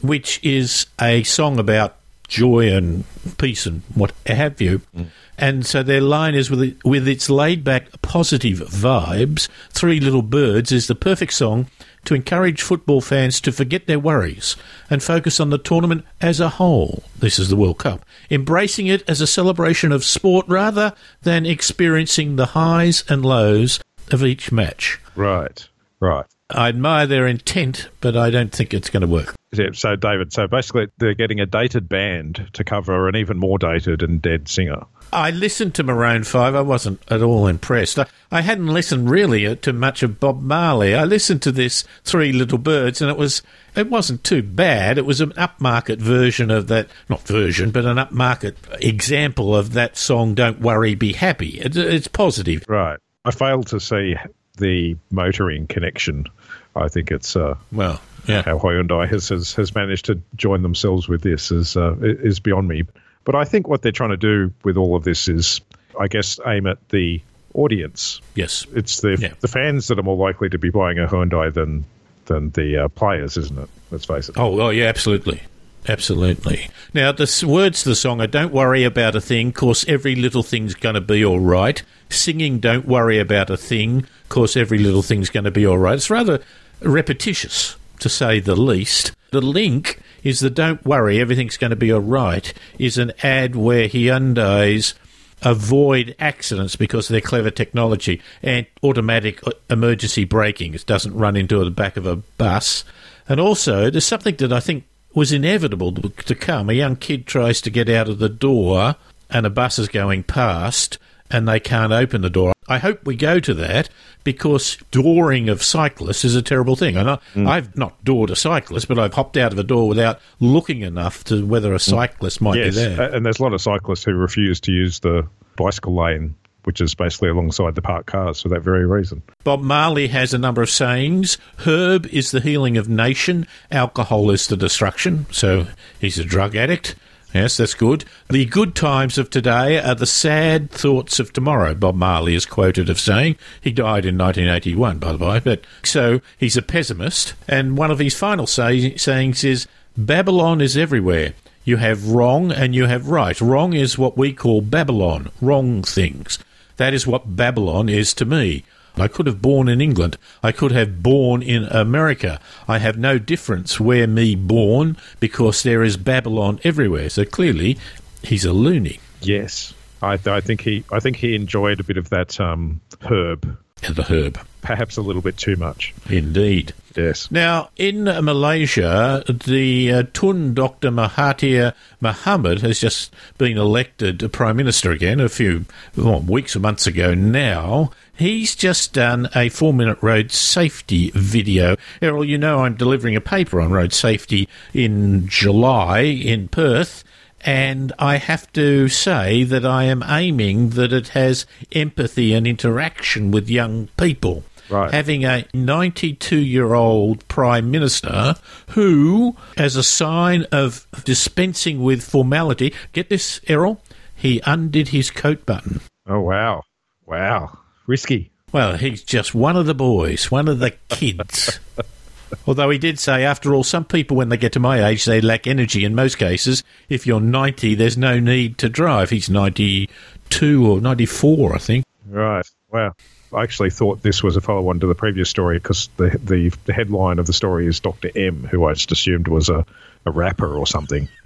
which 0.00 0.38
is 0.42 0.86
a 1.00 1.22
song 1.22 1.58
about 1.58 1.96
joy 2.28 2.72
and 2.72 3.04
peace 3.38 3.66
and 3.66 3.82
what 3.94 4.12
have 4.26 4.60
you. 4.60 4.80
Mm. 4.96 5.06
And 5.38 5.66
so 5.66 5.82
their 5.82 6.00
line 6.00 6.34
is 6.34 6.50
with 6.50 6.62
it, 6.62 6.84
with 6.84 7.08
its 7.08 7.28
laid 7.28 7.64
back 7.64 8.00
positive 8.02 8.58
vibes, 8.58 9.48
Three 9.70 10.00
Little 10.00 10.22
Birds 10.22 10.72
is 10.72 10.86
the 10.86 10.94
perfect 10.94 11.32
song 11.32 11.66
to 12.04 12.14
encourage 12.14 12.62
football 12.62 13.00
fans 13.00 13.40
to 13.40 13.52
forget 13.52 13.86
their 13.86 13.98
worries 13.98 14.56
and 14.90 15.02
focus 15.02 15.38
on 15.38 15.50
the 15.50 15.58
tournament 15.58 16.04
as 16.20 16.40
a 16.40 16.48
whole. 16.48 17.04
This 17.18 17.38
is 17.38 17.48
the 17.48 17.56
World 17.56 17.78
Cup. 17.78 18.04
Embracing 18.30 18.86
it 18.86 19.08
as 19.08 19.20
a 19.20 19.26
celebration 19.26 19.92
of 19.92 20.04
sport 20.04 20.46
rather 20.48 20.94
than 21.22 21.46
experiencing 21.46 22.36
the 22.36 22.46
highs 22.46 23.04
and 23.08 23.24
lows 23.24 23.80
of 24.10 24.24
each 24.24 24.50
match. 24.50 25.00
Right, 25.14 25.68
right. 26.00 26.26
I 26.54 26.68
admire 26.68 27.06
their 27.06 27.26
intent, 27.26 27.88
but 28.00 28.16
I 28.16 28.30
don't 28.30 28.52
think 28.52 28.74
it's 28.74 28.90
going 28.90 29.02
to 29.02 29.06
work. 29.06 29.34
Yeah, 29.52 29.68
So, 29.72 29.96
David, 29.96 30.32
so 30.32 30.46
basically 30.46 30.86
they're 30.98 31.14
getting 31.14 31.40
a 31.40 31.46
dated 31.46 31.88
band 31.88 32.48
to 32.54 32.64
cover 32.64 33.08
an 33.08 33.16
even 33.16 33.38
more 33.38 33.58
dated 33.58 34.02
and 34.02 34.20
dead 34.22 34.48
singer. 34.48 34.84
I 35.12 35.30
listened 35.30 35.74
to 35.74 35.82
Maroon 35.82 36.24
5. 36.24 36.54
I 36.54 36.62
wasn't 36.62 37.02
at 37.08 37.20
all 37.20 37.46
impressed. 37.46 37.98
I, 37.98 38.06
I 38.30 38.40
hadn't 38.40 38.68
listened 38.68 39.10
really 39.10 39.46
uh, 39.46 39.56
to 39.56 39.74
much 39.74 40.02
of 40.02 40.18
Bob 40.18 40.40
Marley. 40.40 40.94
I 40.94 41.04
listened 41.04 41.42
to 41.42 41.52
this 41.52 41.84
Three 42.02 42.32
Little 42.32 42.56
Birds 42.56 43.02
and 43.02 43.10
it 43.10 43.18
was 43.18 43.42
it 43.76 43.90
wasn't 43.90 44.24
too 44.24 44.42
bad. 44.42 44.96
It 44.96 45.04
was 45.04 45.20
an 45.20 45.32
upmarket 45.32 45.98
version 45.98 46.50
of 46.50 46.68
that 46.68 46.88
not 47.10 47.26
version, 47.26 47.72
but 47.72 47.84
an 47.84 47.98
upmarket 47.98 48.54
example 48.80 49.54
of 49.54 49.74
that 49.74 49.98
song 49.98 50.34
Don't 50.34 50.60
Worry 50.60 50.94
Be 50.94 51.12
Happy. 51.12 51.60
It, 51.60 51.76
it's 51.76 52.08
positive. 52.08 52.64
Right. 52.66 52.98
I 53.26 53.32
failed 53.32 53.66
to 53.68 53.80
see 53.80 54.16
the 54.58 54.96
motoring 55.10 55.66
connection. 55.66 56.26
I 56.74 56.88
think 56.88 57.10
it's 57.10 57.36
uh, 57.36 57.56
Well, 57.70 58.00
yeah. 58.26 58.42
how 58.42 58.58
Hyundai 58.58 59.08
has, 59.08 59.28
has 59.28 59.52
has 59.54 59.74
managed 59.74 60.06
to 60.06 60.20
join 60.36 60.62
themselves 60.62 61.08
with 61.08 61.22
this 61.22 61.50
is 61.50 61.76
uh, 61.76 61.96
is 62.00 62.40
beyond 62.40 62.68
me. 62.68 62.84
But 63.24 63.34
I 63.34 63.44
think 63.44 63.68
what 63.68 63.82
they're 63.82 63.92
trying 63.92 64.10
to 64.10 64.16
do 64.16 64.52
with 64.64 64.76
all 64.76 64.96
of 64.96 65.04
this 65.04 65.28
is, 65.28 65.60
I 65.98 66.08
guess, 66.08 66.40
aim 66.46 66.66
at 66.66 66.78
the 66.88 67.20
audience. 67.54 68.20
Yes. 68.34 68.66
It's 68.74 69.00
the 69.00 69.18
Yeah. 69.20 69.34
the 69.40 69.48
fans 69.48 69.88
that 69.88 69.98
are 69.98 70.02
more 70.02 70.16
likely 70.16 70.48
to 70.50 70.58
be 70.58 70.70
buying 70.70 70.98
a 70.98 71.06
Hyundai 71.06 71.52
than 71.52 71.84
than 72.26 72.50
the 72.50 72.84
uh, 72.84 72.88
players, 72.88 73.36
isn't 73.36 73.58
it? 73.58 73.68
Let's 73.90 74.04
face 74.06 74.28
it. 74.28 74.36
Oh, 74.38 74.60
oh 74.60 74.70
yeah, 74.70 74.86
absolutely. 74.86 75.42
Absolutely. 75.88 76.68
Now, 76.94 77.10
the 77.10 77.44
words 77.46 77.82
to 77.82 77.88
the 77.88 77.96
song 77.96 78.20
are 78.20 78.26
Don't 78.26 78.52
Worry 78.52 78.84
About 78.84 79.16
a 79.16 79.20
Thing, 79.20 79.52
course 79.52 79.84
every 79.88 80.14
little 80.14 80.42
thing's 80.42 80.74
going 80.74 80.94
to 80.94 81.00
be 81.00 81.24
all 81.24 81.40
right. 81.40 81.82
Singing 82.08 82.60
Don't 82.60 82.86
Worry 82.86 83.18
About 83.18 83.50
a 83.50 83.56
Thing, 83.56 84.06
course 84.28 84.56
every 84.56 84.78
little 84.78 85.02
thing's 85.02 85.30
going 85.30 85.44
to 85.44 85.50
be 85.50 85.66
all 85.66 85.78
right. 85.78 85.94
It's 85.96 86.10
rather 86.10 86.40
repetitious, 86.80 87.76
to 87.98 88.08
say 88.08 88.38
the 88.38 88.54
least. 88.54 89.12
The 89.32 89.40
link 89.40 90.00
is 90.22 90.40
the 90.40 90.50
Don't 90.50 90.84
Worry, 90.84 91.20
Everything's 91.20 91.56
Going 91.56 91.70
to 91.70 91.76
Be 91.76 91.92
All 91.92 92.00
Right, 92.00 92.52
is 92.78 92.96
an 92.98 93.12
ad 93.22 93.56
where 93.56 93.88
Hyundai's 93.88 94.94
avoid 95.42 96.14
accidents 96.20 96.76
because 96.76 97.08
of 97.08 97.14
their 97.14 97.20
clever 97.20 97.50
technology 97.50 98.22
and 98.42 98.66
automatic 98.84 99.44
uh, 99.46 99.50
emergency 99.68 100.24
braking. 100.24 100.74
It 100.74 100.86
doesn't 100.86 101.14
run 101.14 101.36
into 101.36 101.64
the 101.64 101.70
back 101.70 101.96
of 101.96 102.06
a 102.06 102.16
bus. 102.16 102.84
And 103.28 103.40
also, 103.40 103.90
there's 103.90 104.04
something 104.04 104.36
that 104.36 104.52
I 104.52 104.60
think 104.60 104.84
was 105.14 105.32
inevitable 105.32 105.92
to 105.92 106.34
come. 106.34 106.70
A 106.70 106.74
young 106.74 106.96
kid 106.96 107.26
tries 107.26 107.60
to 107.62 107.70
get 107.70 107.88
out 107.88 108.08
of 108.08 108.18
the 108.18 108.28
door 108.28 108.96
and 109.30 109.46
a 109.46 109.50
bus 109.50 109.78
is 109.78 109.88
going 109.88 110.22
past 110.22 110.98
and 111.30 111.48
they 111.48 111.58
can't 111.58 111.92
open 111.92 112.20
the 112.20 112.30
door. 112.30 112.52
I 112.68 112.78
hope 112.78 113.04
we 113.04 113.16
go 113.16 113.40
to 113.40 113.54
that 113.54 113.88
because 114.22 114.76
dooring 114.92 115.50
of 115.50 115.62
cyclists 115.62 116.24
is 116.24 116.36
a 116.36 116.42
terrible 116.42 116.76
thing. 116.76 116.96
And 116.96 117.10
I, 117.10 117.18
mm. 117.34 117.48
I've 117.48 117.76
not 117.76 118.04
doored 118.04 118.30
a 118.30 118.36
cyclist, 118.36 118.86
but 118.86 118.98
I've 118.98 119.14
hopped 119.14 119.36
out 119.36 119.52
of 119.52 119.58
a 119.58 119.64
door 119.64 119.88
without 119.88 120.20
looking 120.40 120.82
enough 120.82 121.24
to 121.24 121.44
whether 121.44 121.72
a 121.72 121.78
mm. 121.78 121.80
cyclist 121.80 122.40
might 122.40 122.56
yes, 122.56 122.74
be 122.74 122.82
there. 122.82 123.14
and 123.14 123.26
there's 123.26 123.40
a 123.40 123.42
lot 123.42 123.54
of 123.54 123.60
cyclists 123.60 124.04
who 124.04 124.14
refuse 124.14 124.60
to 124.60 124.72
use 124.72 125.00
the 125.00 125.26
bicycle 125.56 125.96
lane, 125.96 126.34
which 126.64 126.80
is 126.80 126.94
basically 126.94 127.28
alongside 127.28 127.74
the 127.74 127.82
parked 127.82 128.06
cars 128.06 128.40
for 128.42 128.48
that 128.48 128.62
very 128.62 128.86
reason. 128.86 129.22
Bob 129.44 129.60
Marley 129.62 130.08
has 130.08 130.32
a 130.32 130.38
number 130.38 130.62
of 130.62 130.70
sayings. 130.70 131.38
Herb 131.58 132.06
is 132.06 132.30
the 132.30 132.40
healing 132.40 132.76
of 132.76 132.88
nation. 132.88 133.46
Alcohol 133.70 134.30
is 134.30 134.46
the 134.46 134.56
destruction. 134.56 135.26
So 135.30 135.66
he's 136.00 136.18
a 136.18 136.24
drug 136.24 136.54
addict. 136.56 136.94
Yes, 137.34 137.56
that's 137.56 137.72
good. 137.72 138.04
The 138.28 138.44
good 138.44 138.74
times 138.74 139.16
of 139.16 139.30
today 139.30 139.78
are 139.78 139.94
the 139.94 140.04
sad 140.06 140.70
thoughts 140.70 141.18
of 141.18 141.32
tomorrow, 141.32 141.74
Bob 141.74 141.94
Marley 141.94 142.34
is 142.34 142.44
quoted 142.44 142.90
of 142.90 143.00
saying. 143.00 143.36
He 143.58 143.72
died 143.72 144.04
in 144.04 144.18
1981, 144.18 144.98
by 144.98 145.12
the 145.12 145.24
way. 145.24 145.40
But 145.40 145.62
so 145.82 146.20
he's 146.36 146.58
a 146.58 146.62
pessimist. 146.62 147.32
And 147.48 147.78
one 147.78 147.90
of 147.90 147.98
his 147.98 148.14
final 148.14 148.46
say- 148.46 148.96
sayings 148.96 149.44
is 149.44 149.66
Babylon 149.96 150.60
is 150.60 150.76
everywhere. 150.76 151.32
You 151.64 151.76
have 151.78 152.10
wrong 152.10 152.52
and 152.52 152.74
you 152.74 152.84
have 152.86 153.08
right. 153.08 153.40
Wrong 153.40 153.72
is 153.72 153.96
what 153.96 154.18
we 154.18 154.32
call 154.34 154.60
Babylon, 154.60 155.30
wrong 155.40 155.82
things. 155.82 156.38
That 156.76 156.94
is 156.94 157.06
what 157.06 157.36
Babylon 157.36 157.88
is 157.88 158.14
to 158.14 158.24
me. 158.24 158.64
I 158.96 159.08
could 159.08 159.26
have 159.26 159.40
born 159.40 159.68
in 159.68 159.80
England. 159.80 160.18
I 160.42 160.52
could 160.52 160.72
have 160.72 161.02
born 161.02 161.42
in 161.42 161.64
America. 161.64 162.38
I 162.68 162.78
have 162.78 162.98
no 162.98 163.18
difference 163.18 163.80
where 163.80 164.06
me 164.06 164.34
born 164.34 164.98
because 165.18 165.62
there 165.62 165.82
is 165.82 165.96
Babylon 165.96 166.60
everywhere. 166.62 167.08
So 167.08 167.24
clearly, 167.24 167.78
he's 168.22 168.44
a 168.44 168.52
loony. 168.52 169.00
Yes, 169.22 169.72
I, 170.02 170.18
I 170.26 170.40
think 170.40 170.60
he 170.62 170.84
I 170.92 171.00
think 171.00 171.16
he 171.16 171.34
enjoyed 171.34 171.80
a 171.80 171.84
bit 171.84 171.96
of 171.96 172.10
that 172.10 172.38
um, 172.38 172.80
herb 173.10 173.56
the 173.80 174.02
herb. 174.04 174.38
Perhaps 174.62 174.96
a 174.96 175.02
little 175.02 175.22
bit 175.22 175.36
too 175.36 175.56
much. 175.56 175.92
Indeed. 176.08 176.72
Yes. 176.96 177.30
Now, 177.30 177.70
in 177.76 178.04
Malaysia, 178.04 179.24
the 179.26 179.92
uh, 179.92 180.02
Tun 180.12 180.54
Dr. 180.54 180.90
Mahathir 180.90 181.74
Mohamad 182.02 182.60
has 182.60 182.80
just 182.80 183.14
been 183.38 183.56
elected 183.58 184.30
Prime 184.32 184.56
Minister 184.56 184.90
again 184.90 185.20
a 185.20 185.28
few 185.28 185.64
well, 185.96 186.20
weeks 186.20 186.54
or 186.54 186.60
months 186.60 186.86
ago 186.86 187.14
now. 187.14 187.90
He's 188.14 188.54
just 188.54 188.92
done 188.92 189.28
a 189.34 189.48
four 189.48 189.72
minute 189.72 189.98
road 190.00 190.30
safety 190.30 191.10
video. 191.14 191.76
Errol, 192.00 192.24
you 192.24 192.38
know 192.38 192.60
I'm 192.60 192.74
delivering 192.74 193.16
a 193.16 193.20
paper 193.20 193.60
on 193.60 193.72
road 193.72 193.92
safety 193.92 194.48
in 194.72 195.26
July 195.26 196.00
in 196.00 196.48
Perth. 196.48 197.04
And 197.44 197.92
I 197.98 198.18
have 198.18 198.52
to 198.52 198.88
say 198.88 199.42
that 199.42 199.66
I 199.66 199.84
am 199.84 200.04
aiming 200.06 200.70
that 200.70 200.92
it 200.92 201.08
has 201.08 201.44
empathy 201.72 202.32
and 202.34 202.46
interaction 202.46 203.32
with 203.32 203.50
young 203.50 203.88
people. 203.96 204.44
Right. 204.70 204.92
Having 204.92 205.24
a 205.24 205.44
92 205.54 206.36
year 206.36 206.74
old 206.74 207.26
Prime 207.28 207.70
Minister 207.70 208.36
who, 208.70 209.36
as 209.56 209.76
a 209.76 209.82
sign 209.82 210.46
of 210.52 210.86
dispensing 211.04 211.82
with 211.82 212.02
formality, 212.02 212.72
get 212.92 213.08
this, 213.08 213.40
Errol, 213.48 213.82
he 214.14 214.40
undid 214.46 214.88
his 214.88 215.10
coat 215.10 215.44
button. 215.44 215.80
Oh, 216.06 216.20
wow. 216.20 216.62
Wow. 217.06 217.58
Risky. 217.86 218.30
Well, 218.52 218.76
he's 218.76 219.02
just 219.02 219.34
one 219.34 219.56
of 219.56 219.66
the 219.66 219.74
boys, 219.74 220.30
one 220.30 220.48
of 220.48 220.58
the 220.58 220.72
kids. 220.88 221.58
Although 222.46 222.70
he 222.70 222.78
did 222.78 222.98
say, 222.98 223.24
after 223.24 223.54
all, 223.54 223.64
some 223.64 223.84
people, 223.84 224.16
when 224.16 224.28
they 224.28 224.36
get 224.36 224.52
to 224.52 224.60
my 224.60 224.86
age, 224.86 225.04
they 225.04 225.20
lack 225.20 225.46
energy 225.46 225.84
in 225.84 225.94
most 225.94 226.18
cases. 226.18 226.62
If 226.88 227.06
you're 227.06 227.20
90, 227.20 227.74
there's 227.74 227.96
no 227.96 228.18
need 228.18 228.58
to 228.58 228.68
drive. 228.68 229.10
He's 229.10 229.28
92 229.28 230.66
or 230.66 230.80
94, 230.80 231.54
I 231.54 231.58
think. 231.58 231.84
Right. 232.08 232.46
Wow. 232.70 232.94
I 233.34 233.42
actually 233.42 233.70
thought 233.70 234.02
this 234.02 234.22
was 234.22 234.36
a 234.36 234.40
follow 234.40 234.68
on 234.68 234.80
to 234.80 234.86
the 234.86 234.94
previous 234.94 235.28
story 235.28 235.58
because 235.58 235.88
the, 235.96 236.10
the, 236.22 236.52
the 236.64 236.72
headline 236.72 237.18
of 237.18 237.26
the 237.26 237.32
story 237.32 237.66
is 237.66 237.80
Dr. 237.80 238.10
M, 238.14 238.44
who 238.44 238.66
I 238.66 238.74
just 238.74 238.92
assumed 238.92 239.28
was 239.28 239.48
a, 239.48 239.64
a 240.04 240.10
rapper 240.10 240.54
or 240.54 240.66
something. 240.66 241.08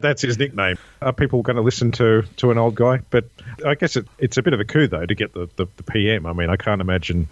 That's 0.00 0.22
his 0.22 0.38
nickname. 0.38 0.78
Are 1.02 1.12
people 1.12 1.42
going 1.42 1.56
to 1.56 1.62
listen 1.62 1.90
to, 1.92 2.22
to 2.36 2.50
an 2.52 2.58
old 2.58 2.76
guy? 2.76 3.00
But 3.10 3.24
I 3.66 3.74
guess 3.74 3.96
it, 3.96 4.06
it's 4.18 4.36
a 4.36 4.42
bit 4.42 4.52
of 4.52 4.60
a 4.60 4.64
coup, 4.64 4.86
though, 4.86 5.04
to 5.04 5.14
get 5.14 5.34
the, 5.34 5.48
the, 5.56 5.66
the 5.76 5.82
PM. 5.82 6.24
I 6.24 6.32
mean, 6.32 6.50
I 6.50 6.56
can't 6.56 6.80
imagine 6.80 7.26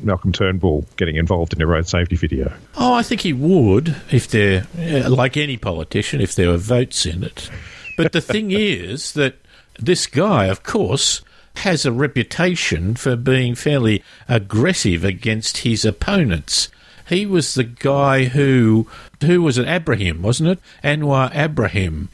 Malcolm 0.00 0.32
Turnbull 0.32 0.84
getting 0.96 1.16
involved 1.16 1.54
in 1.54 1.62
a 1.62 1.66
road 1.66 1.88
safety 1.88 2.16
video. 2.16 2.52
Oh, 2.76 2.92
I 2.92 3.02
think 3.02 3.22
he 3.22 3.32
would 3.32 3.96
if 4.10 4.28
they're 4.28 4.66
uh, 4.78 5.08
like 5.08 5.36
any 5.36 5.56
politician, 5.56 6.20
if 6.20 6.34
there 6.34 6.50
were 6.50 6.58
votes 6.58 7.06
in 7.06 7.24
it. 7.24 7.50
But 7.96 8.12
the 8.12 8.20
thing 8.20 8.50
is 8.50 9.12
that 9.12 9.36
this 9.78 10.06
guy, 10.06 10.46
of 10.46 10.62
course, 10.62 11.22
has 11.56 11.86
a 11.86 11.92
reputation 11.92 12.94
for 12.94 13.16
being 13.16 13.54
fairly 13.54 14.02
aggressive 14.28 15.04
against 15.04 15.58
his 15.58 15.84
opponents. 15.84 16.68
He 17.08 17.26
was 17.26 17.54
the 17.54 17.64
guy 17.64 18.24
who, 18.24 18.86
who 19.22 19.42
was 19.42 19.58
it, 19.58 19.68
Abraham, 19.68 20.22
wasn't 20.22 20.50
it? 20.50 20.58
Anwar 20.82 21.34
Ibrahim, 21.34 22.08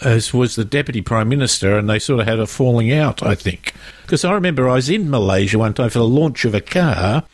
as 0.00 0.34
was 0.34 0.56
the 0.56 0.64
deputy 0.64 1.00
prime 1.00 1.28
minister, 1.28 1.78
and 1.78 1.88
they 1.88 1.98
sort 1.98 2.20
of 2.20 2.26
had 2.26 2.40
a 2.40 2.46
falling 2.46 2.92
out, 2.92 3.22
I 3.22 3.34
think. 3.34 3.72
Because 4.02 4.24
I 4.24 4.32
remember 4.32 4.68
I 4.68 4.74
was 4.74 4.90
in 4.90 5.10
Malaysia 5.10 5.58
one 5.58 5.74
time 5.74 5.90
for 5.90 6.00
the 6.00 6.08
launch 6.08 6.44
of 6.44 6.54
a 6.54 6.60
car, 6.60 7.24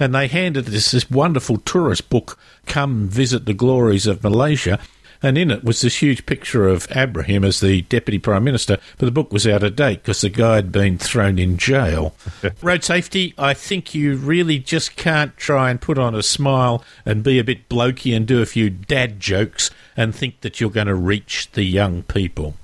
and 0.00 0.14
they 0.14 0.26
handed 0.26 0.66
us 0.68 0.90
this 0.90 1.10
wonderful 1.10 1.58
tourist 1.58 2.08
book, 2.08 2.38
Come 2.66 3.08
Visit 3.08 3.44
the 3.44 3.54
Glories 3.54 4.06
of 4.06 4.22
Malaysia. 4.24 4.78
And 5.24 5.38
in 5.38 5.50
it 5.50 5.64
was 5.64 5.80
this 5.80 6.02
huge 6.02 6.26
picture 6.26 6.68
of 6.68 6.86
Abraham 6.94 7.44
as 7.44 7.60
the 7.60 7.80
deputy 7.80 8.18
prime 8.18 8.44
minister, 8.44 8.76
but 8.98 9.06
the 9.06 9.10
book 9.10 9.32
was 9.32 9.46
out 9.46 9.62
of 9.62 9.74
date 9.74 10.02
because 10.02 10.20
the 10.20 10.28
guy 10.28 10.56
had 10.56 10.70
been 10.70 10.98
thrown 10.98 11.38
in 11.38 11.56
jail. 11.56 12.14
Road 12.62 12.84
safety, 12.84 13.32
I 13.38 13.54
think 13.54 13.94
you 13.94 14.16
really 14.16 14.58
just 14.58 14.96
can't 14.96 15.34
try 15.38 15.70
and 15.70 15.80
put 15.80 15.96
on 15.96 16.14
a 16.14 16.22
smile 16.22 16.84
and 17.06 17.24
be 17.24 17.38
a 17.38 17.44
bit 17.44 17.70
blokey 17.70 18.14
and 18.14 18.26
do 18.26 18.42
a 18.42 18.46
few 18.46 18.68
dad 18.68 19.18
jokes 19.18 19.70
and 19.96 20.14
think 20.14 20.42
that 20.42 20.60
you're 20.60 20.68
going 20.68 20.88
to 20.88 20.94
reach 20.94 21.50
the 21.52 21.64
young 21.64 22.02
people. 22.02 22.56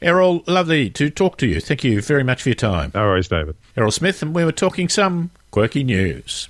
Errol, 0.00 0.44
lovely 0.46 0.90
to 0.90 1.10
talk 1.10 1.36
to 1.38 1.48
you. 1.48 1.60
Thank 1.60 1.82
you 1.82 2.00
very 2.00 2.22
much 2.22 2.44
for 2.44 2.50
your 2.50 2.54
time. 2.54 2.92
No 2.94 3.06
worries, 3.06 3.26
David. 3.26 3.56
Errol 3.76 3.90
Smith, 3.90 4.22
and 4.22 4.32
we 4.32 4.44
were 4.44 4.52
talking 4.52 4.88
some 4.88 5.32
quirky 5.50 5.82
news. 5.82 6.48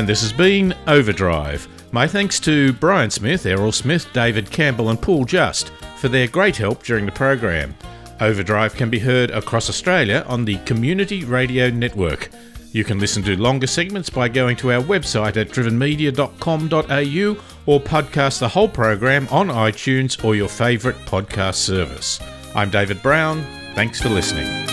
And 0.00 0.08
this 0.08 0.22
has 0.22 0.32
been 0.32 0.74
Overdrive. 0.86 1.68
My 1.92 2.06
thanks 2.06 2.40
to 2.40 2.72
Brian 2.72 3.10
Smith, 3.10 3.44
Errol 3.44 3.70
Smith, 3.70 4.10
David 4.14 4.50
Campbell, 4.50 4.88
and 4.88 4.98
Paul 4.98 5.26
Just 5.26 5.72
for 5.98 6.08
their 6.08 6.26
great 6.26 6.56
help 6.56 6.82
during 6.82 7.04
the 7.04 7.12
program. 7.12 7.74
Overdrive 8.18 8.74
can 8.74 8.88
be 8.88 8.98
heard 8.98 9.30
across 9.30 9.68
Australia 9.68 10.24
on 10.26 10.46
the 10.46 10.56
Community 10.64 11.26
Radio 11.26 11.68
Network. 11.68 12.30
You 12.72 12.82
can 12.82 12.98
listen 12.98 13.22
to 13.24 13.36
longer 13.36 13.66
segments 13.66 14.08
by 14.08 14.30
going 14.30 14.56
to 14.56 14.72
our 14.72 14.80
website 14.80 15.36
at 15.36 15.50
drivenmedia.com.au 15.50 17.44
or 17.66 17.80
podcast 17.80 18.38
the 18.38 18.48
whole 18.48 18.70
program 18.70 19.28
on 19.30 19.48
iTunes 19.48 20.24
or 20.24 20.34
your 20.34 20.48
favourite 20.48 20.96
podcast 21.00 21.56
service. 21.56 22.18
I'm 22.54 22.70
David 22.70 23.02
Brown. 23.02 23.44
Thanks 23.74 24.00
for 24.00 24.08
listening. 24.08 24.66